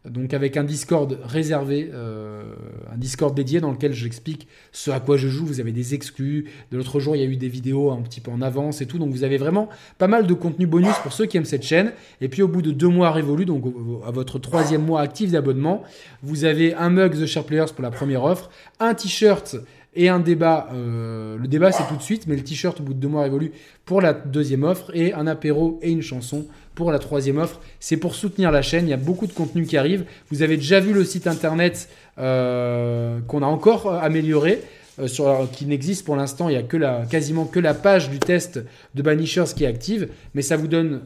[0.09, 2.43] donc avec un Discord réservé, euh,
[2.91, 5.45] un Discord dédié dans lequel j'explique ce à quoi je joue.
[5.45, 6.45] Vous avez des exclus.
[6.71, 8.85] De l'autre jour, il y a eu des vidéos un petit peu en avance et
[8.85, 8.99] tout.
[8.99, 11.93] Donc vous avez vraiment pas mal de contenu bonus pour ceux qui aiment cette chaîne.
[12.21, 13.65] Et puis au bout de deux mois révolus, donc
[14.05, 15.83] à votre troisième mois actif d'abonnement,
[16.21, 18.49] vous avez un mug The Share Players pour la première offre,
[18.79, 19.57] un t-shirt
[19.95, 20.69] et un débat.
[20.73, 23.23] Euh, le débat, c'est tout de suite, mais le t-shirt au bout de deux mois
[23.23, 23.51] révolus
[23.85, 26.45] pour la deuxième offre et un apéro et une chanson
[26.75, 27.59] pour la troisième offre.
[27.79, 28.85] C'est pour soutenir la chaîne.
[28.85, 30.05] Il y a beaucoup de contenu qui arrive.
[30.31, 34.61] Vous avez déjà vu le site internet euh, qu'on a encore euh, amélioré.
[35.07, 36.77] sur, qui n'existe pour l'instant, il n'y a que
[37.09, 38.61] quasiment que la page du test
[38.93, 41.01] de Banishers qui est active, mais ça vous donne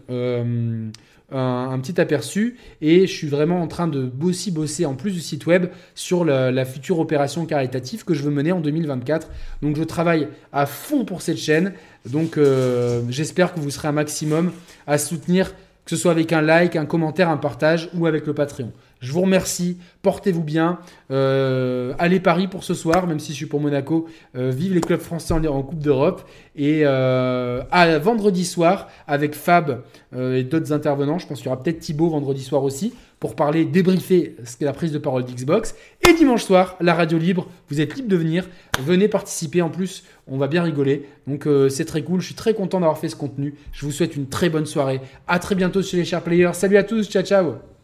[1.31, 5.21] un, petit aperçu et je suis vraiment en train de aussi bosser en plus du
[5.21, 9.29] site web sur la, future opération caritative que je veux mener en 2024.
[9.61, 11.73] Donc je travaille à fond pour cette chaîne.
[12.05, 14.51] Donc euh, j'espère que vous serez un maximum
[14.87, 15.53] à soutenir,
[15.85, 18.71] que ce soit avec un like, un commentaire, un partage ou avec le Patreon.
[18.99, 20.79] Je vous remercie, portez-vous bien.
[21.09, 24.07] Euh, allez Paris pour ce soir, même si je suis pour Monaco.
[24.35, 26.27] Euh, vive les clubs français en, Coupe d'Europe.
[26.57, 29.83] Et euh, à vendredi soir, avec Fab
[30.17, 33.63] et d'autres intervenants, je pense qu'il y aura peut-être Thibaut vendredi soir aussi, pour parler,
[33.63, 35.75] débriefer ce qu'est la prise de parole d'Xbox.
[36.07, 38.49] Et dimanche soir, la radio libre, vous êtes libre de venir.
[38.81, 41.07] Venez participer en plus, on va bien rigoler.
[41.27, 43.55] Donc c'est très cool, je suis très content d'avoir fait ce contenu.
[43.71, 44.99] Je vous souhaite une très bonne soirée.
[45.27, 46.53] À très bientôt chez les chers players.
[46.53, 47.78] Salut à tous, ciao ciao